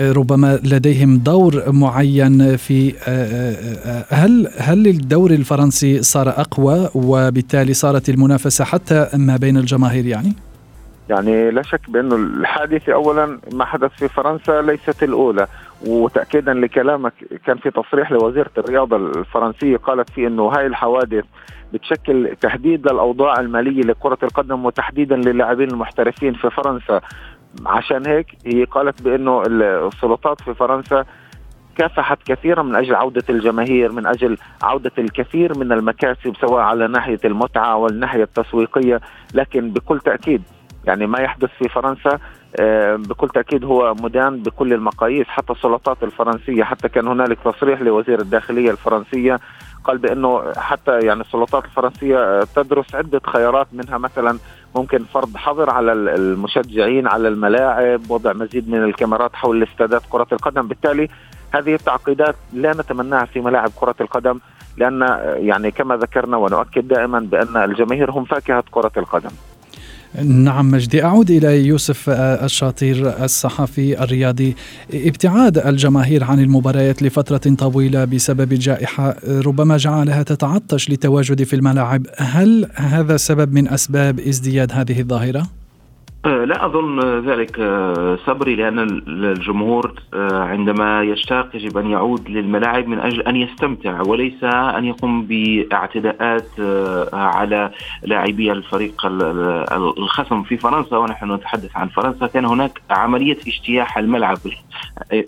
ربما 0.00 0.60
لديهم 0.64 1.18
دور 1.18 1.72
معين 1.72 2.56
في 2.56 2.94
هل 4.10 4.50
هل 4.58 4.86
الدوري 4.86 5.34
الفرنسي 5.34 6.02
صار 6.02 6.28
أقوى 6.28 6.88
وبالتالي 6.94 7.74
صارت 7.74 8.08
المنافسة 8.08 8.64
حتى 8.64 9.08
ما 9.14 9.36
بين 9.36 9.56
الجماهير 9.56 10.06
يعني؟ 10.06 10.32
يعني 11.08 11.50
لا 11.50 11.62
شك 11.62 11.80
بأنه 11.88 12.16
الحادثة 12.16 12.92
اولا 12.92 13.38
ما 13.52 13.64
حدث 13.64 13.90
في 13.90 14.08
فرنسا 14.08 14.62
ليست 14.62 15.02
الأولى 15.02 15.46
وتاكيدا 15.86 16.54
لكلامك 16.54 17.12
كان 17.46 17.56
في 17.58 17.70
تصريح 17.70 18.12
لوزيرة 18.12 18.50
الرياضة 18.58 18.96
الفرنسية 18.96 19.76
قالت 19.76 20.10
فيه 20.10 20.26
إنه 20.26 20.48
هاي 20.48 20.66
الحوادث 20.66 21.24
بتشكل 21.72 22.36
تهديد 22.40 22.88
للأوضاع 22.92 23.40
المالية 23.40 23.82
لكرة 23.82 24.18
القدم 24.22 24.64
وتحديدا 24.66 25.16
للاعبين 25.16 25.70
المحترفين 25.70 26.34
في 26.34 26.50
فرنسا. 26.50 27.00
عشان 27.66 28.06
هيك 28.06 28.26
هي 28.46 28.64
قالت 28.64 29.02
بإنه 29.02 29.42
السلطات 29.46 30.40
في 30.40 30.54
فرنسا 30.54 31.04
كافحت 31.76 32.18
كثيرا 32.26 32.62
من 32.62 32.74
أجل 32.74 32.94
عودة 32.94 33.22
الجماهير 33.30 33.92
من 33.92 34.06
أجل 34.06 34.36
عودة 34.62 34.92
الكثير 34.98 35.58
من 35.58 35.72
المكاسب 35.72 36.36
سواء 36.40 36.62
على 36.62 36.88
ناحية 36.88 37.18
المتعة 37.24 37.76
والناحية 37.76 38.22
التسويقية. 38.22 39.00
لكن 39.34 39.70
بكل 39.70 39.98
تأكيد 40.00 40.42
يعني 40.86 41.06
ما 41.06 41.18
يحدث 41.18 41.50
في 41.58 41.68
فرنسا 41.68 42.18
بكل 42.96 43.28
تأكيد 43.28 43.64
هو 43.64 43.94
مدان 43.94 44.42
بكل 44.42 44.72
المقاييس 44.72 45.26
حتى 45.26 45.52
السلطات 45.52 46.02
الفرنسية 46.02 46.64
حتى 46.64 46.88
كان 46.88 47.08
هنالك 47.08 47.38
تصريح 47.44 47.80
لوزير 47.80 48.20
الداخلية 48.20 48.70
الفرنسية 48.70 49.40
قال 49.84 49.98
بأنه 49.98 50.52
حتى 50.56 51.00
يعني 51.00 51.20
السلطات 51.20 51.64
الفرنسية 51.64 52.18
آه، 52.18 52.46
تدرس 52.56 52.94
عدة 52.94 53.20
خيارات 53.26 53.66
منها 53.72 53.98
مثلا 53.98 54.38
ممكن 54.76 54.98
فرض 54.98 55.36
حظر 55.36 55.70
على 55.70 55.92
المشجعين 55.92 57.06
على 57.06 57.28
الملاعب 57.28 58.10
وضع 58.10 58.32
مزيد 58.32 58.68
من 58.68 58.84
الكاميرات 58.84 59.34
حول 59.34 59.62
الاستادات 59.62 60.02
كرة 60.10 60.26
القدم. 60.32 60.68
بالتالي 60.68 61.08
هذه 61.54 61.74
التعقيدات 61.74 62.34
لا 62.52 62.72
نتمناها 62.72 63.24
في 63.24 63.40
ملاعب 63.40 63.70
كرة 63.76 63.94
القدم 64.00 64.38
لأن 64.76 65.02
آه، 65.02 65.34
يعني 65.34 65.70
كما 65.70 65.96
ذكرنا 65.96 66.36
ونؤكد 66.36 66.88
دائما 66.88 67.20
بأن 67.20 67.56
الجماهير 67.56 68.10
هم 68.10 68.24
فاكهة 68.24 68.64
كرة 68.70 68.92
القدم. 68.96 69.30
نعم 70.24 70.70
مجدي 70.70 71.04
أعود 71.04 71.30
إلى 71.30 71.66
يوسف 71.66 72.10
آه، 72.10 72.44
الشاطير 72.44 73.24
الصحفي 73.24 74.02
الرياضي 74.02 74.56
ابتعاد 74.94 75.58
الجماهير 75.58 76.24
عن 76.24 76.40
المباريات 76.40 77.02
لفترة 77.02 77.54
طويلة 77.54 78.04
بسبب 78.04 78.52
الجائحة 78.52 79.16
ربما 79.28 79.76
جعلها 79.76 80.22
تتعطش 80.22 80.90
للتواجد 80.90 81.42
في 81.42 81.56
الملاعب 81.56 82.06
هل 82.16 82.68
هذا 82.74 83.16
سبب 83.16 83.52
من 83.52 83.68
أسباب 83.68 84.20
ازدياد 84.20 84.72
هذه 84.72 85.00
الظاهرة؟ 85.00 85.61
آه، 86.26 86.44
لا 86.44 86.66
أظن 86.66 87.20
ذلك 87.30 87.60
آه، 87.60 88.18
صبري 88.26 88.54
لأن 88.54 88.78
الجمهور 88.78 89.94
آه، 90.14 90.42
عندما 90.42 91.02
يشتاق 91.02 91.56
يجب 91.56 91.78
أن 91.78 91.90
يعود 91.90 92.30
للملاعب 92.30 92.88
من 92.88 92.98
أجل 92.98 93.22
أن 93.22 93.36
يستمتع 93.36 94.00
وليس 94.00 94.44
أن 94.44 94.84
يقوم 94.84 95.22
باعتداءات 95.22 96.48
على 97.12 97.70
لاعبي 98.02 98.52
الفريق 98.52 99.06
الخصم 99.98 100.42
في 100.42 100.56
فرنسا 100.56 100.96
ونحن 100.96 101.32
نتحدث 101.32 101.76
عن 101.76 101.88
فرنسا. 101.88 102.26
كان 102.26 102.44
هناك 102.44 102.80
عملية 102.90 103.38
اجتياح 103.46 103.98
الملعب. 103.98 104.38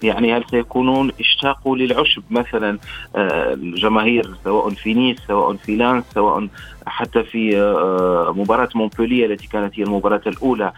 يعني 0.02 0.36
هل 0.36 0.44
سيكونون 0.50 1.10
اشتاقوا 1.20 1.76
للعشب 1.76 2.22
مثلا 2.30 2.78
الجماهير 3.16 4.30
سواء 4.44 4.70
في 4.70 4.94
نيس 4.94 5.18
سواء 5.28 5.56
في 5.56 5.76
لانس 5.76 6.04
سواء 6.14 6.48
حتى 6.86 7.24
في 7.24 7.60
آه، 7.60 8.34
مباراة 8.36 8.68
مونبوليا 8.74 9.26
التي 9.26 9.48
كانت 9.48 9.78
هي 9.78 9.82
المباراة 9.82 10.20
الأولى. 10.26 10.72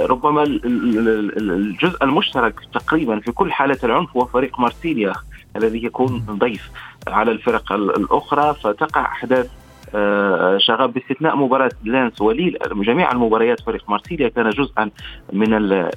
ربما 0.00 0.42
الجزء 0.42 2.04
المشترك 2.04 2.60
تقريبا 2.74 3.20
في 3.20 3.32
كل 3.32 3.52
حالة 3.52 3.78
العنف 3.84 4.16
هو 4.16 4.24
فريق 4.24 4.60
مارسيليا 4.60 5.12
الذي 5.56 5.84
يكون 5.84 6.26
ضيف 6.30 6.70
على 7.08 7.30
الفرق 7.30 7.72
الأخرى. 7.72 8.54
فتقع 8.54 9.00
أحداث 9.00 9.50
آه، 9.94 10.58
شغب 10.58 10.92
باستثناء 10.92 11.36
مباراة 11.36 11.70
لانس 11.84 12.20
وليل. 12.20 12.58
جميع 12.74 13.12
المباريات 13.12 13.60
فريق 13.60 13.90
مارسيليا 13.90 14.28
كان 14.28 14.50
جزءا 14.50 14.90
من 15.32 15.50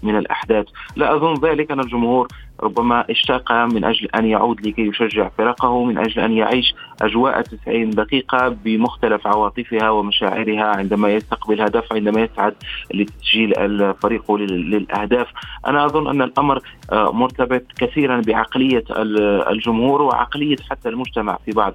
من 0.04 0.18
الأحداث. 0.18 0.66
لا 0.96 1.16
أظن 1.16 1.50
ذلك 1.50 1.72
أن 1.72 1.80
الجمهور 1.80 2.28
ربما 2.64 3.06
اشتاق 3.10 3.52
من 3.52 3.84
أجل 3.84 4.08
أن 4.16 4.26
يعود 4.26 4.68
لكي 4.68 4.82
يشجع 4.82 5.30
فرقه 5.38 5.84
من 5.84 5.98
أجل 5.98 6.20
أن 6.22 6.32
يعيش 6.32 6.76
أجواء 7.02 7.42
90 7.42 7.90
دقيقة 7.90 8.48
بمختلف 8.48 9.28
عواطفها 9.28 9.90
ومشاعرها 9.90 10.64
عندما 10.64 11.10
يستقبل 11.10 11.62
هدف 11.62 11.94
عندما 11.94 12.22
يسعد 12.22 12.54
لتسجيل 12.94 13.58
الفريق 13.58 14.32
للأهداف. 14.32 15.28
أنا 15.68 15.86
أظن 15.86 16.08
أن 16.08 16.22
الأمر 16.22 16.62
آه، 16.92 17.12
مرتبط 17.12 17.64
كثيرا 17.78 18.22
بعقلية 18.22 18.84
الجمهور 19.52 20.02
وعقلية 20.02 20.58
حتى 20.70 20.90
المجتمع 20.90 21.38
في 21.46 21.52
بعض 21.52 21.74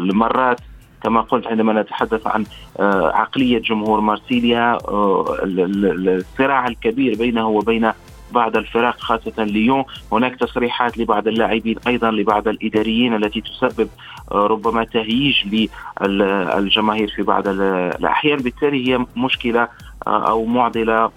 المرات. 0.00 0.60
كما 1.04 1.20
قلت 1.20 1.46
عندما 1.46 1.82
نتحدث 1.82 2.26
عن 2.26 2.44
آه، 2.80 3.12
عقلية 3.14 3.58
جمهور 3.58 4.00
مارسيليا 4.00 4.78
آه، 4.88 5.24
الصراع 5.44 6.66
الكبير 6.66 7.16
بينه 7.16 7.48
وبين 7.48 7.92
بعض 8.34 8.56
الفرق 8.56 9.00
خاصة 9.00 9.44
ليون. 9.44 9.84
هناك 10.12 10.36
تصريحات 10.36 10.98
لبعض 10.98 11.28
اللاعبين 11.28 11.76
أيضا 11.86 12.10
لبعض 12.10 12.48
الإداريين 12.48 13.14
التي 13.14 13.40
تسبب 13.40 13.88
آه، 14.32 14.46
ربما 14.46 14.84
تهييج 14.84 15.36
للجماهير 16.00 17.08
في 17.16 17.22
بعض 17.22 17.48
الأحيان. 17.48 18.38
بالتالي 18.38 18.88
هي 18.88 19.06
مشكلة 19.16 19.68
أو 20.06 20.44
معضلة 20.44 21.10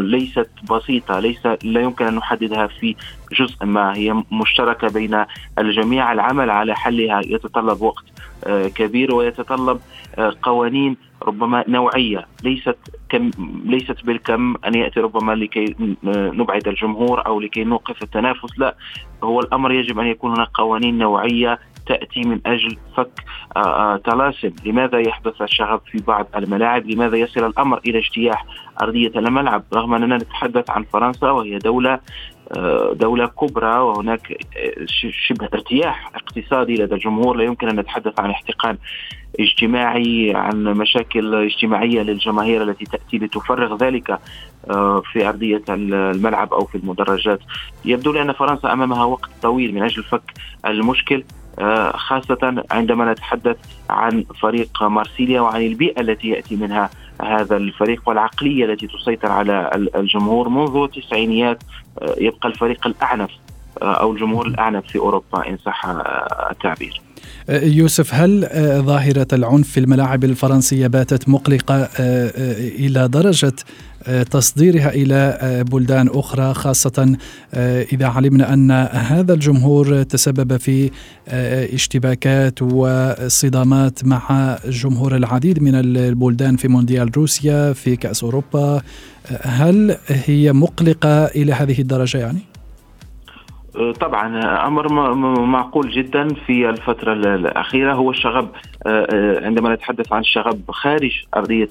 ليست 0.00 0.50
بسيطة 0.70 1.20
ليس 1.20 1.46
لا 1.46 1.80
يمكن 1.80 2.04
أن 2.06 2.14
نحددها 2.14 2.66
في 2.66 2.96
جزء 3.38 3.64
ما. 3.64 3.96
هي 3.96 4.22
مشتركة 4.32 4.88
بين 4.88 5.24
الجميع. 5.58 6.12
العمل 6.12 6.50
على 6.50 6.76
حلها 6.76 7.20
يتطلب 7.24 7.82
وقت 7.82 8.04
آه، 8.46 8.68
كبير 8.68 9.14
ويتطلب 9.14 9.80
آه، 10.18 10.34
قوانين 10.42 10.96
ربما 11.22 11.64
نوعية 11.68 12.26
ليست 12.44 12.76
كم 13.08 13.30
ليست 13.64 14.04
بالكم 14.04 14.54
أن 14.66 14.74
يأتي 14.74 15.00
ربما 15.00 15.32
لكي 15.32 15.74
نبعد 16.04 16.68
الجمهور 16.68 17.26
أو 17.26 17.40
لكي 17.40 17.64
نوقف 17.64 18.02
التنافس 18.02 18.58
لا. 18.58 18.76
هو 19.22 19.40
الأمر 19.40 19.72
يجب 19.72 19.98
أن 19.98 20.06
يكون 20.06 20.30
هناك 20.30 20.48
قوانين 20.54 20.98
نوعية 20.98 21.58
تأتي 21.86 22.20
من 22.20 22.40
أجل 22.46 22.76
فك 22.96 23.24
آه، 23.56 23.96
طلاسم، 23.96 24.52
لماذا 24.64 24.98
يحدث 24.98 25.42
الشغب 25.42 25.80
في 25.86 25.98
بعض 25.98 26.26
الملاعب؟ 26.36 26.86
لماذا 26.86 27.16
يصل 27.16 27.46
الأمر 27.46 27.78
إلى 27.86 27.98
اجتياح 27.98 28.46
أرضية 28.82 29.12
الملعب؟ 29.16 29.64
رغم 29.74 29.94
أننا 29.94 30.16
نتحدث 30.16 30.70
عن 30.70 30.82
فرنسا 30.82 31.30
وهي 31.30 31.58
دولة 31.58 32.00
دولة 32.92 33.26
كبرى 33.26 33.78
وهناك 33.78 34.46
شبه 35.26 35.48
ارتياح 35.54 36.10
اقتصادي 36.14 36.74
لدى 36.74 36.94
الجمهور 36.94 37.36
لا 37.36 37.44
يمكن 37.44 37.68
أن 37.68 37.80
نتحدث 37.80 38.20
عن 38.20 38.30
احتقان 38.30 38.78
اجتماعي 39.40 40.32
عن 40.34 40.64
مشاكل 40.64 41.34
اجتماعية 41.34 42.02
للجماهير 42.02 42.62
التي 42.62 42.84
تأتي 42.84 43.18
لتفرغ 43.18 43.76
ذلك 43.76 44.18
آه، 44.70 45.02
في 45.12 45.28
أرضية 45.28 45.62
الملعب 45.68 46.52
أو 46.52 46.64
في 46.64 46.74
المدرجات 46.74 47.40
يبدو 47.84 48.12
لي 48.12 48.22
أن 48.22 48.32
فرنسا 48.32 48.72
أمامها 48.72 49.04
وقت 49.04 49.30
طويل 49.42 49.74
من 49.74 49.82
أجل 49.82 50.02
فك 50.02 50.32
المشكل 50.66 51.16
آه، 51.16 51.39
خاصة 51.94 52.64
عندما 52.70 53.12
نتحدث 53.12 53.56
عن 53.90 54.24
فريق 54.40 54.82
مارسيليا 54.82 55.40
وعن 55.40 55.60
البيئة 55.62 56.00
التي 56.00 56.28
يأتي 56.28 56.56
منها 56.56 56.90
هذا 57.22 57.56
الفريق 57.56 58.08
والعقلية 58.08 58.64
التي 58.64 58.86
تسيطر 58.86 59.32
على 59.32 59.70
الجمهور 59.74 60.48
منذ 60.48 60.76
التسعينيات 60.76 61.62
آه، 62.02 62.14
يبقى 62.18 62.48
الفريق 62.48 62.86
الأعنف 62.86 63.30
أو 63.82 64.12
الجمهور 64.12 64.46
الأعنف 64.46 64.86
في 64.86 64.98
أوروبا 64.98 65.48
إن 65.48 65.56
صح 65.56 65.86
التعبير. 66.50 67.00
يوسف 67.50 68.14
هل 68.14 68.48
ظاهرة 68.86 69.26
العنف 69.32 69.68
في 69.68 69.80
الملاعب 69.80 70.24
الفرنسية 70.24 70.86
باتت 70.86 71.28
مقلقة 71.28 71.88
إلى 72.78 73.08
درجة 73.08 73.52
تصديرها 74.30 74.94
إلى 74.94 75.64
بلدان 75.70 76.08
أخرى 76.08 76.54
خاصة 76.54 77.16
إذا 77.92 78.06
علمنا 78.06 78.52
أن 78.54 78.70
هذا 78.92 79.34
الجمهور 79.34 80.02
تسبب 80.02 80.56
في 80.56 80.90
اشتباكات 81.74 82.62
وصدامات 82.62 84.04
مع 84.04 84.58
جمهور 84.68 85.16
العديد 85.16 85.62
من 85.62 85.74
البلدان 85.74 86.56
في 86.56 86.68
مونديال 86.68 87.16
روسيا 87.16 87.72
في 87.72 87.96
كأس 87.96 88.24
أوروبا 88.24 88.82
هل 89.42 89.96
هي 90.08 90.52
مقلقة 90.52 91.24
إلى 91.24 91.52
هذه 91.52 91.80
الدرجة 91.80 92.18
يعني؟ 92.18 92.49
طبعا 94.00 94.40
أمر 94.66 95.14
معقول 95.46 95.90
جدا 95.90 96.28
في 96.34 96.68
الفترة 96.70 97.12
الأخيرة. 97.12 97.92
هو 97.92 98.10
الشغب 98.10 98.48
آه، 98.86 99.44
عندما 99.46 99.74
نتحدث 99.74 100.12
عن 100.12 100.20
الشغب 100.20 100.70
خارج 100.70 101.24
أرضية 101.36 101.68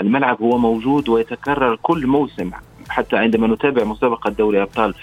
الملعب 0.00 0.42
هو 0.42 0.58
موجود 0.58 1.08
ويتكرر 1.08 1.78
كل 1.82 2.06
موسم. 2.06 2.50
حتى 2.88 3.16
عندما 3.16 3.46
نتابع 3.46 3.84
مسابقة 3.84 4.30
دوري 4.30 4.62
أبطال 4.62 4.94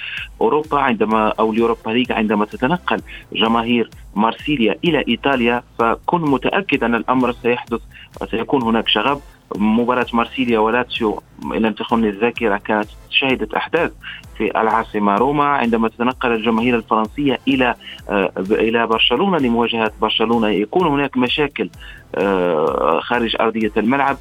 أوروبا 0.41 0.79
عندما 0.79 1.33
أو 1.39 1.51
اليوروبا 1.51 1.91
ليج 1.91 2.11
عندما 2.11 2.45
تتنقل 2.45 3.01
جماهير 3.33 3.89
مارسيليا 4.15 4.75
إلى 4.83 5.03
إيطاليا 5.07 5.63
فكن 5.79 6.21
متأكد 6.21 6.83
أن 6.83 6.95
الأمر 6.95 7.31
سيحدث 7.31 7.81
وسيكون 8.21 8.63
هناك 8.63 8.87
شغب. 8.87 9.21
مباراة 9.55 10.05
مارسيليا 10.13 10.59
ولاتسيو 10.59 11.21
إن 11.43 11.75
تخني 11.75 12.09
الذاكرة 12.09 12.57
كانت 12.57 12.87
شهدت 13.09 13.53
أحداث 13.53 13.91
في 14.37 14.61
العاصمة 14.61 15.15
روما 15.15 15.43
عندما 15.43 15.87
تتنقل 15.89 16.31
الجماهير 16.31 16.75
الفرنسية 16.75 17.39
إلى 17.47 17.75
آه، 18.09 18.31
إلى 18.51 18.87
برشلونة 18.87 19.37
لمواجهة 19.37 19.91
برشلونة. 20.01 20.47
يكون 20.47 20.87
هناك 20.87 21.17
مشاكل 21.17 21.69
آه، 22.15 22.99
خارج 22.99 23.35
أرضية 23.39 23.71
الملعب. 23.77 24.17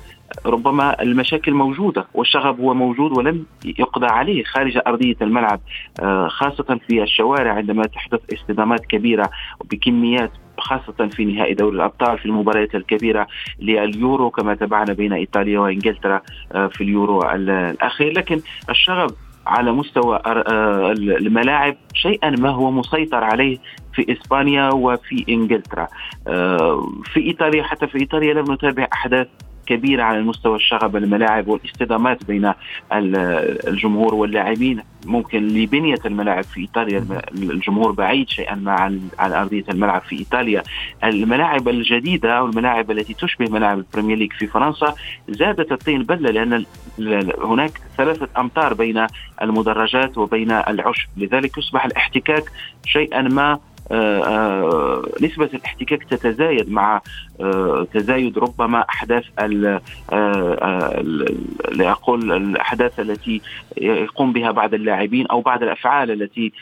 ربما 0.47 1.03
المشاكل 1.03 1.55
موجودة 1.55 2.07
والشغب 2.15 2.61
هو 2.61 2.75
موجود 2.75 3.19
ولم 3.19 3.47
يقضى 3.65 4.07
عليه 4.07 4.45
خارج 4.45 4.79
أرضية 4.87 5.17
الملعب 5.23 5.61
آه، 6.01 6.29
خاصة 6.29 6.81
في 6.89 7.03
الشوارع 7.03 7.53
عندما 7.53 7.83
تحدث 7.87 8.21
اصطدامات 8.33 8.87
كبيرة 8.87 9.31
بكميات 9.71 10.31
خاصة 10.59 11.09
في 11.09 11.25
نهائي 11.25 11.55
دوري 11.55 11.77
الأبطال 11.77 12.19
في 12.19 12.27
المباريات 12.27 12.75
الكبيرة 12.75 13.27
لليورو 13.61 14.31
كما 14.31 14.55
تابعنا 14.55 14.93
بين 14.93 15.13
إيطاليا 15.13 15.61
وإنجلترا 15.61 16.23
في 16.53 16.81
اليورو 16.81 17.23
الأخير. 17.23 18.13
لكن 18.13 18.41
الشغب 18.71 19.11
على 19.47 19.73
مستوى 19.73 20.21
آه، 20.27 20.93
الملاعب 20.99 21.77
شيئا 21.95 22.31
ما 22.31 22.51
هو 22.51 22.71
مسيطر 22.71 23.25
عليه 23.25 23.59
في 23.95 24.13
إسبانيا 24.13 24.71
وفي 24.71 25.25
إنجلترا. 25.29 25.89
آه، 26.29 26.89
في 27.05 27.21
إيطاليا 27.21 27.63
حتى 27.63 27.87
في 27.87 27.99
إيطاليا 27.99 28.35
لم 28.35 28.53
نتابع 28.53 28.89
أحداث 28.93 29.29
كبيرة 29.69 30.03
على 30.03 30.19
المستوى 30.19 30.57
الشغب 30.57 30.97
الملاعب 30.97 31.49
والاصطدامات 31.49 32.25
بين 32.25 32.53
الجمهور 32.93 34.15
واللاعبين. 34.15 34.83
ممكن 35.07 35.49
لبنية 35.49 35.99
الملاعب 36.07 36.45
في 36.45 36.61
إيطاليا 36.61 37.07
الجمهور 37.35 37.91
بعيد 37.93 38.29
شيئا 38.29 38.55
ما 38.55 38.73
عن 38.73 39.01
عن 39.19 39.33
أرضية 39.33 39.65
الملعب 39.69 40.03
في 40.03 40.19
إيطاليا. 40.19 40.63
الملاعب 41.05 41.69
الجديدة 41.69 42.39
أو 42.39 42.47
الملاعب 42.47 42.91
التي 42.91 43.15
تشبه 43.15 43.51
ملاعب 43.51 43.79
البريمير 43.79 44.17
ليج 44.17 44.33
في 44.33 44.47
فرنسا 44.47 44.95
زادت 45.29 45.73
الطين 45.73 46.03
بلة 46.03 46.31
لأن 46.31 46.65
هناك 47.45 47.73
ثلاثة 47.97 48.29
أمتار 48.39 48.75
بين 48.75 49.07
المدرجات 49.43 50.19
وبين 50.19 50.51
العشب. 50.51 51.09
لذلك 51.17 51.59
يصبح 51.59 51.85
الاحتكاك 51.85 52.45
شيئا 52.87 53.23
ما 53.23 53.59
نسبة 55.23 55.51
الاحتكاك 55.55 56.05
تتزايد 56.05 56.71
مع 56.71 57.01
آه، 57.41 57.87
تزايد 57.95 58.39
ربما 58.39 58.85
أحداث 58.89 59.25
لأقول 61.73 62.33
الأحداث 62.33 63.01
التي 63.01 63.41
يقوم 63.77 64.33
بها 64.33 64.51
بعض 64.51 64.75
اللاعبين 64.75 65.27
أو 65.27 65.41
بعض 65.41 65.63
الأفعال 65.63 66.11
التي 66.11 66.53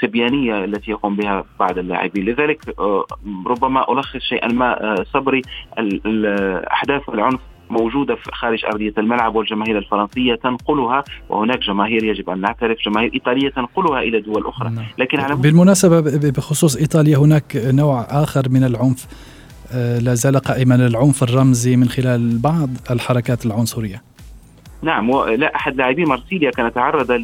سبيانية 0.00 0.64
التي 0.64 0.90
يقوم 0.90 1.16
بها 1.16 1.44
بعض 1.60 1.78
اللاعبين. 1.78 2.24
لذلك 2.24 2.60
ربما 3.46 3.92
ألخص 3.92 4.20
شيئا 4.20 4.48
ما 4.48 5.04
صبري 5.12 5.42
الأحداث 5.78 7.08
العنف 7.08 7.40
موجودة 7.70 8.16
خارج 8.32 8.64
أرضية 8.64 8.94
الملعب 8.98 9.34
والجماهير 9.34 9.78
الفرنسية 9.78 10.34
تنقلها 10.34 11.04
وهناك 11.28 11.58
جماهير 11.58 12.04
يجب 12.04 12.30
أن 12.30 12.40
نعترف 12.40 12.78
جماهير 12.86 13.10
إيطالية 13.14 13.50
تنقلها 13.50 14.00
إلى 14.00 14.20
دول 14.20 14.46
أخرى 14.46 14.70
نعم. 14.70 14.84
لكن 14.98 15.20
على 15.20 15.36
بالمناسبة 15.36 16.00
بخصوص 16.30 16.76
إيطاليا 16.76 17.18
هناك 17.18 17.56
نوع 17.56 18.06
آخر 18.10 18.48
من 18.48 18.64
العنف 18.64 19.06
آه، 19.72 19.98
لا 19.98 20.14
زال 20.14 20.38
قائما 20.38 20.74
العنف 20.74 21.22
الرمزي 21.22 21.76
من 21.76 21.88
خلال 21.88 22.38
بعض 22.38 22.70
الحركات 22.90 23.46
العنصرية 23.46 24.02
نعم 24.82 25.10
لا 25.24 25.56
أحد 25.56 25.76
لاعبي 25.76 26.04
مارسيليا 26.04 26.50
كان 26.50 26.72
تعرض 26.72 27.22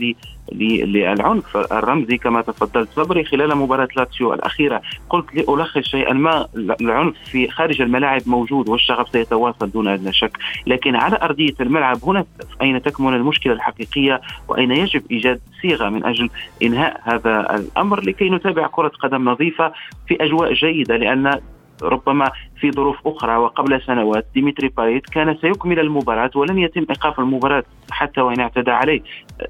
للعنف 0.53 1.57
الرمزي 1.57 2.17
كما 2.17 2.43
تفضلت 2.43 2.89
صبري 2.91 3.25
خلال 3.25 3.55
مباراة 3.55 3.89
لاتسيو 3.97 4.35
الأخيرة. 4.35 4.83
قلت 5.11 5.35
لألخص 5.35 5.81
شيئا 5.81 6.13
ما 6.13 6.47
العنف 6.81 7.17
في 7.25 7.49
خارج 7.49 7.83
الملاعب 7.83 8.23
موجود 8.27 8.69
والشغف 8.69 9.09
سيتواصل 9.09 9.71
دون 9.71 9.89
أدنى 9.89 10.13
شك. 10.13 10.39
لكن 10.67 10.97
على 10.97 11.19
أرضية 11.23 11.55
الملعب 11.61 11.99
هنا 12.05 12.25
أين 12.63 12.83
تكمن 12.83 13.15
المشكلة 13.15 13.53
الحقيقية؟ 13.53 14.21
وأين 14.49 14.71
يجب 14.71 15.03
إيجاد 15.11 15.41
صيغة 15.63 15.89
من 15.89 16.05
أجل 16.05 16.31
إنهاء 16.63 17.01
هذا 17.05 17.55
الأمر 17.55 18.01
لكي 18.01 18.31
نتابع 18.31 18.67
كرة 18.67 18.93
قدم 19.03 19.29
نظيفة 19.29 19.73
في 20.09 20.17
أجواء 20.21 20.53
جيدة؟ 20.53 20.97
لأن 20.97 21.41
ربما 21.85 22.31
في 22.61 22.71
ظروف 22.71 22.97
أخرى 23.07 23.37
وقبل 23.37 23.83
سنوات 23.83 24.27
ديمتري 24.35 24.69
بايت 24.69 25.07
كان 25.07 25.37
سيكمل 25.37 25.79
المباراة 25.81 26.31
ولن 26.35 26.59
يتم 26.59 26.87
إيقاف 26.91 27.21
المباراة 27.21 27.65
حتى 27.91 28.21
وإن 28.21 28.41
اعتدى 28.41 28.71
عليه. 28.71 29.01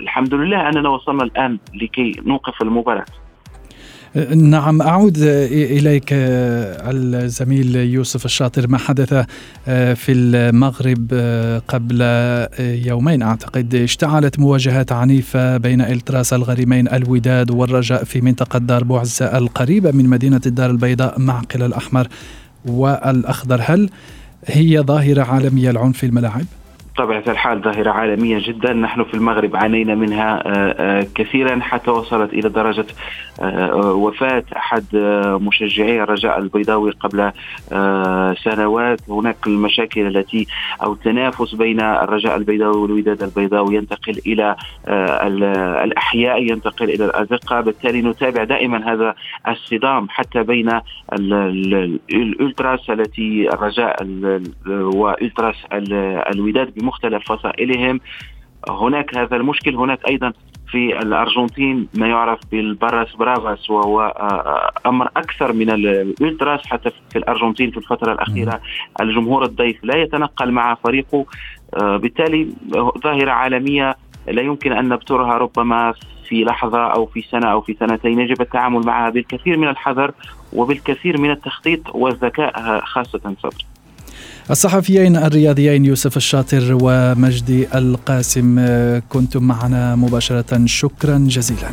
الحمد 0.00 0.34
لله 0.34 0.68
أننا 0.68 0.88
وصلنا 0.88 1.24
الآن 1.24 1.58
لكي 1.74 2.12
نوقف 2.26 2.62
المباراة. 2.62 3.04
نعم 4.36 4.82
أعود 4.82 5.18
إليك 5.18 6.08
الزميل 6.12 7.76
يوسف 7.76 8.24
الشاطر. 8.24 8.68
ما 8.68 8.78
حدث 8.78 9.14
في 9.94 10.12
المغرب 10.12 11.12
قبل 11.68 12.00
يومين؟ 12.60 13.22
أعتقد 13.22 13.74
اشتعلت 13.74 14.38
مواجهات 14.38 14.92
عنيفة 14.92 15.56
بين 15.56 15.80
إلتراس 15.80 16.32
الغريمين 16.32 16.88
الوداد 16.88 17.50
والرجاء 17.50 18.04
في 18.04 18.20
منطقة 18.20 18.58
دار 18.58 18.84
بوعزة 18.84 19.38
القريبة 19.38 19.90
من 19.90 20.08
مدينة 20.08 20.40
الدار 20.46 20.70
البيضاء 20.70 21.20
معقل 21.20 21.62
الأحمر 21.62 22.08
والأخضر. 22.64 23.60
هل 23.64 23.90
هي 24.46 24.80
ظاهرة 24.80 25.22
عالمية 25.22 25.70
العنف 25.70 25.98
في 25.98 26.06
الملاعب؟ 26.06 26.44
بطبيعة 26.94 27.22
الحال 27.28 27.60
ظاهرة 27.60 27.90
عالمية 27.90 28.38
جدا. 28.46 28.72
نحن 28.72 29.04
في 29.04 29.14
المغرب 29.14 29.56
عانينا 29.56 29.94
منها 29.94 30.42
آه، 30.46 30.74
آه، 30.78 31.06
كثيرا 31.14 31.60
حتى 31.60 31.90
وصلت 31.90 32.32
إلى 32.32 32.48
درجة 32.48 32.86
آه، 33.40 33.76
وفاة 33.76 34.44
أحد 34.56 34.84
مشجعي 35.40 36.02
الرجاء 36.02 36.38
البيضاوي 36.38 36.90
قبل 36.90 37.32
سنوات. 38.44 39.00
هناك 39.08 39.36
المشاكل 39.46 40.16
التي 40.16 40.46
أو 40.82 40.92
التنافس 40.92 41.54
بين 41.54 41.80
الرجاء 41.80 42.36
البيضاوي 42.36 42.76
والوداد 42.76 43.22
البيضاوي 43.22 43.76
ينتقل 43.76 44.20
إلى 44.26 44.56
الأحياء 45.84 46.42
ينتقل 46.42 46.90
إلى 46.90 47.04
الأزقة. 47.04 47.60
بالتالي 47.60 48.02
نتابع 48.02 48.44
دائما 48.44 48.92
هذا 48.92 49.14
الصدام 49.48 50.08
حتى 50.10 50.42
بين 50.42 50.80
الألتراس 51.12 52.90
التي 52.90 53.48
الرجاء 53.52 54.06
وألتراس 54.68 55.56
الوداد 56.34 56.83
بمختلف 56.84 57.32
فصائلهم 57.32 58.00
هناك 58.68 59.16
هذا 59.16 59.36
المشكل. 59.36 59.76
هناك 59.76 60.08
أيضا 60.08 60.32
في 60.66 60.98
الأرجنتين 60.98 61.88
ما 61.94 62.08
يعرف 62.08 62.40
بالبراس 62.52 63.16
برافاس 63.16 63.70
وهو 63.70 64.00
آه، 64.00 64.06
آه، 64.06 64.88
أمر 64.88 65.08
أكثر 65.16 65.52
من 65.52 65.70
الالتراس 65.70 66.66
حتى 66.66 66.90
في 67.10 67.18
الأرجنتين 67.18 67.70
في 67.70 67.76
الفترة 67.76 68.12
الأخيرة 68.12 68.60
الجمهور 69.00 69.44
الضيف 69.44 69.84
لا 69.84 69.96
يتنقل 69.96 70.50
مع 70.50 70.74
فريقه. 70.74 71.26
آه، 71.74 71.96
بالتالي 71.96 72.48
ظاهرة 73.04 73.30
عالمية 73.30 73.96
لا 74.28 74.42
يمكن 74.42 74.72
أن 74.72 74.88
نبترها 74.88 75.38
ربما 75.38 75.94
في 76.28 76.44
لحظة 76.44 76.86
أو 76.86 77.06
في 77.06 77.22
سنة 77.22 77.46
أو 77.46 77.60
في 77.60 77.76
سنتين. 77.80 78.20
يجب 78.20 78.40
التعامل 78.40 78.86
معها 78.86 79.10
بالكثير 79.10 79.56
من 79.56 79.68
الحذر 79.68 80.12
وبالكثير 80.52 81.20
من 81.20 81.30
التخطيط 81.30 81.94
والذكاء 81.94 82.80
خاصة 82.80 83.34
صبري 83.42 83.73
الصحفيين 84.50 85.16
الرياضيين 85.16 85.84
يوسف 85.84 86.16
الشاطر 86.16 86.78
ومجدي 86.82 87.66
القاسم 87.74 88.66
كنتم 89.08 89.42
معنا 89.42 89.96
مباشرة. 89.96 90.66
شكرا 90.66 91.18
جزيلا. 91.18 91.70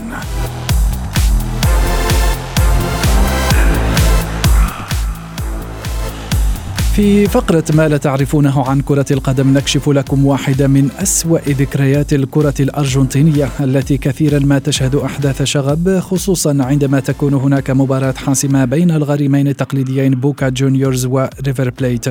في 7.02 7.28
فقرة 7.28 7.64
ما 7.74 7.88
لا 7.88 7.98
تعرفونه 7.98 8.64
عن 8.64 8.82
كرة 8.82 9.06
القدم 9.12 9.58
نكشف 9.58 9.90
لكم 9.90 10.26
واحدة 10.26 10.68
من 10.68 10.90
أسوأ 11.00 11.40
ذكريات 11.40 12.14
الكرة 12.14 12.54
الأرجنتينية 12.60 13.50
التي 13.60 13.98
كثيرا 13.98 14.40
ما 14.40 14.60
تشهد 14.60 14.96
أحداث 14.96 15.44
شغب 15.44 16.00
خصوصا 16.00 16.58
عندما 16.60 17.00
تكون 17.00 17.34
هناك 17.34 17.72
مباراة 17.72 18.12
حاسمة 18.12 18.66
بين 18.66 18.92
الغريمين 18.92 19.48
التقليديين 19.48 20.16
بوكا 20.16 20.50
جونيورز 20.50 21.06
وريفر 21.06 21.70
بليت. 21.70 22.06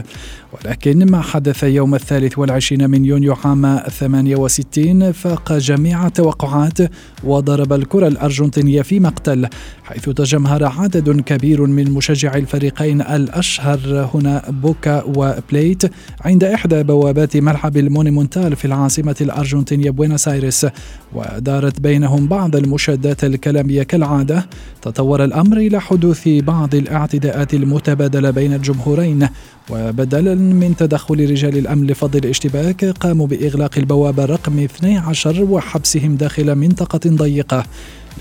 ولكن 0.53 1.11
ما 1.11 1.21
حدث 1.21 1.63
يوم 1.63 1.95
الثالث 1.95 2.39
والعشرين 2.39 2.91
من 2.91 3.05
يونيو 3.05 3.37
عام 3.45 3.79
68 3.89 5.13
فاق 5.13 5.53
جميع 5.53 6.07
التوقعات 6.07 6.79
وضرب 7.25 7.73
الكرة 7.73 8.09
الأرجنتينية 8.09 8.83
في 8.83 9.01
مقتل 9.01 9.49
حيث 9.85 10.09
تجمهر 10.09 10.65
عدد 10.65 11.21
كبير 11.21 11.67
من 11.67 11.91
مشجعي 11.91 12.39
الفريقين 12.39 13.01
الأشهر 13.01 14.11
هنا 14.15 14.43
بوكا 14.49 14.80
وبليت 14.87 15.83
عند 16.21 16.45
إحدى 16.45 16.83
بوابات 16.83 17.37
ملعب 17.37 17.77
المونيمونتال 17.77 18.57
في 18.57 18.65
العاصمة 18.65 19.17
الأرجنتينية 19.21 19.91
بوينوس 19.91 20.29
آيرس 20.29 20.67
ودارت 21.13 21.81
بينهم 21.81 22.27
بعض 22.27 22.57
المشادات 22.57 23.25
الكلامية 23.25 23.83
كالعادة. 23.83 24.47
تطور 24.83 25.25
الأمر 25.25 25.57
إلى 25.57 25.81
حدوث 25.81 26.29
بعض 26.29 26.75
الاعتداءات 26.75 27.55
المتبادلة 27.55 28.31
بين 28.31 28.55
الجمهورين 28.55 29.29
وبدلا 29.71 30.35
من 30.35 30.77
تدخل 30.77 31.31
رجال 31.31 31.59
الأمن 31.59 31.87
لفض 31.87 32.17
الاشتباك 32.17 32.85
قاموا 32.85 33.27
بإغلاق 33.27 33.79
البوابة 33.79 34.25
رقم 34.25 34.59
12 34.59 35.45
وحبسهم 35.45 36.17
داخل 36.17 36.55
منطقة 36.55 37.01
ضيقة. 37.07 37.65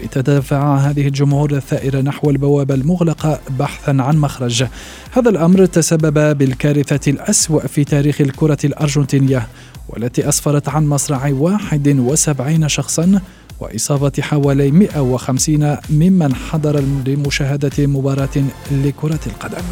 لتدفع 0.04 0.78
هذه 0.78 1.08
الجمهور 1.08 1.52
الثائرة 1.52 2.02
نحو 2.02 2.30
البوابة 2.30 2.73
المغلقة 2.73 3.39
بحثا 3.60 3.91
عن 3.99 4.17
مخرج. 4.17 4.65
هذا 5.12 5.30
الأمر 5.30 5.65
تسبب 5.65 6.38
بالكارثة 6.38 7.12
الأسوأ 7.12 7.67
في 7.67 7.84
تاريخ 7.84 8.21
الكرة 8.21 8.58
الأرجنتينية 8.63 9.47
والتي 9.89 10.30
أسفرت 10.30 10.69
عن 10.69 10.88
مصرع 10.88 11.32
71 11.32 12.67
شخصا 12.67 13.21
وإصابة 13.60 14.12
حوالي 14.19 14.71
150 14.71 15.78
ممن 15.89 16.36
حضر 16.36 16.84
لمشاهدة 17.08 17.88
مباراة 17.88 18.43
لكرة 18.71 19.19
القدم. 19.28 19.63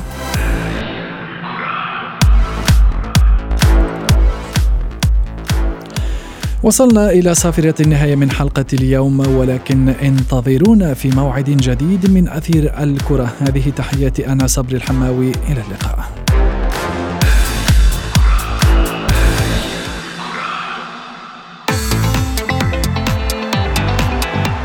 وصلنا 6.64 7.10
إلى 7.10 7.36
صافرة 7.36 7.82
النهاية 7.82 8.16
من 8.16 8.32
حلقة 8.32 8.66
اليوم 8.74 9.20
ولكن 9.20 9.90
انتظرونا 9.90 10.94
في 10.94 11.10
موعد 11.10 11.50
جديد 11.50 12.12
من 12.12 12.28
أثير 12.30 12.84
الكرة. 12.84 13.34
هذه 13.40 13.70
تحياتي 13.70 14.28
أنا 14.28 14.48
صبري 14.48 14.76
الحماوي 14.76 15.32
إلى 15.50 15.62
اللقاء. 15.68 16.10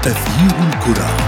أثير 0.07 0.53
الكرة. 0.69 1.22